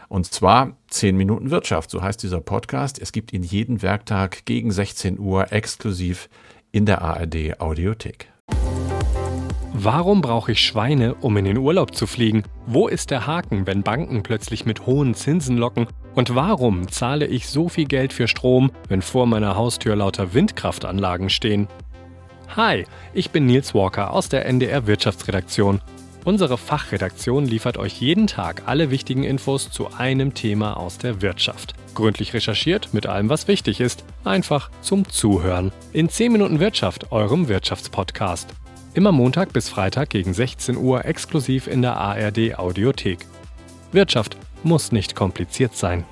Und 0.09 0.33
zwar 0.33 0.77
10 0.89 1.17
Minuten 1.17 1.51
Wirtschaft, 1.51 1.91
so 1.91 2.03
heißt 2.03 2.23
dieser 2.23 2.41
Podcast. 2.41 2.99
Es 2.99 3.13
gibt 3.13 3.33
ihn 3.33 3.43
jeden 3.43 3.83
Werktag 3.83 4.47
gegen 4.47 4.71
16 4.71 5.19
Uhr 5.19 5.53
exklusiv 5.53 6.31
in 6.73 6.87
der 6.87 7.03
ARD 7.03 7.61
Audiothek. 7.61 8.29
Warum 9.81 10.23
brauche 10.23 10.51
ich 10.51 10.61
Schweine, 10.61 11.15
um 11.15 11.37
in 11.37 11.45
den 11.45 11.57
Urlaub 11.57 11.95
zu 11.95 12.09
fliegen? 12.09 12.43
Wo 12.67 12.89
ist 12.89 13.13
der 13.13 13.29
Haken, 13.29 13.65
wenn 13.69 13.85
Banken 13.85 14.25
plötzlich 14.25 14.67
mit 14.67 14.87
hohen 14.87 15.15
Zinsen 15.15 15.57
locken? 15.57 15.87
Und 16.17 16.35
warum 16.35 16.89
zahle 16.89 17.29
ich 17.29 17.49
so 17.49 17.69
viel 17.69 17.85
Geld 17.85 18.13
für 18.13 18.27
Strom, 18.27 18.73
wenn 18.89 19.03
vor 19.03 19.27
meiner 19.27 19.55
Haustür 19.55 19.95
lauter 19.95 20.35
Windkraftanlagen 20.35 21.31
stehen? 21.31 21.69
Hi, 22.57 22.87
ich 23.15 23.31
bin 23.31 23.47
Nils 23.47 23.73
Walker 23.73 24.13
aus 24.13 24.29
der 24.29 24.47
NDR 24.47 24.89
Wirtschaftsredaktion. 24.89 25.81
Unsere 26.25 26.59
Fachredaktion 26.59 27.47
liefert 27.47 27.77
euch 27.77 28.01
jeden 28.01 28.27
Tag 28.27 28.65
alle 28.67 28.91
wichtigen 28.91 29.23
Infos 29.23 29.71
zu 29.71 29.95
einem 29.97 30.35
Thema 30.35 30.77
aus 30.77 30.99
der 30.99 31.23
Wirtschaft. 31.23 31.75
Gründlich 31.95 32.35
recherchiert 32.35 32.89
mit 32.93 33.07
allem, 33.07 33.29
was 33.29 33.47
wichtig 33.47 33.79
ist. 33.79 34.05
Einfach 34.25 34.73
zum 34.81 35.09
Zuhören. 35.09 35.71
In 35.93 36.09
10 36.09 36.33
Minuten 36.33 36.59
Wirtschaft, 36.59 37.13
eurem 37.13 37.47
Wirtschaftspodcast. 37.47 38.53
Immer 38.99 39.13
Montag 39.13 39.53
bis 39.53 39.69
Freitag 39.69 40.11
gegen 40.11 40.35
16 40.35 40.77
Uhr 40.77 41.05
exklusiv 41.05 41.69
in 41.69 41.83
der 41.83 41.99
ARD 41.99 42.59
Audiothek. 42.59 43.21
Wirtschaft 43.93 44.37
muss 44.65 44.91
nicht 44.91 45.15
kompliziert 45.15 45.77
sein. 45.77 46.05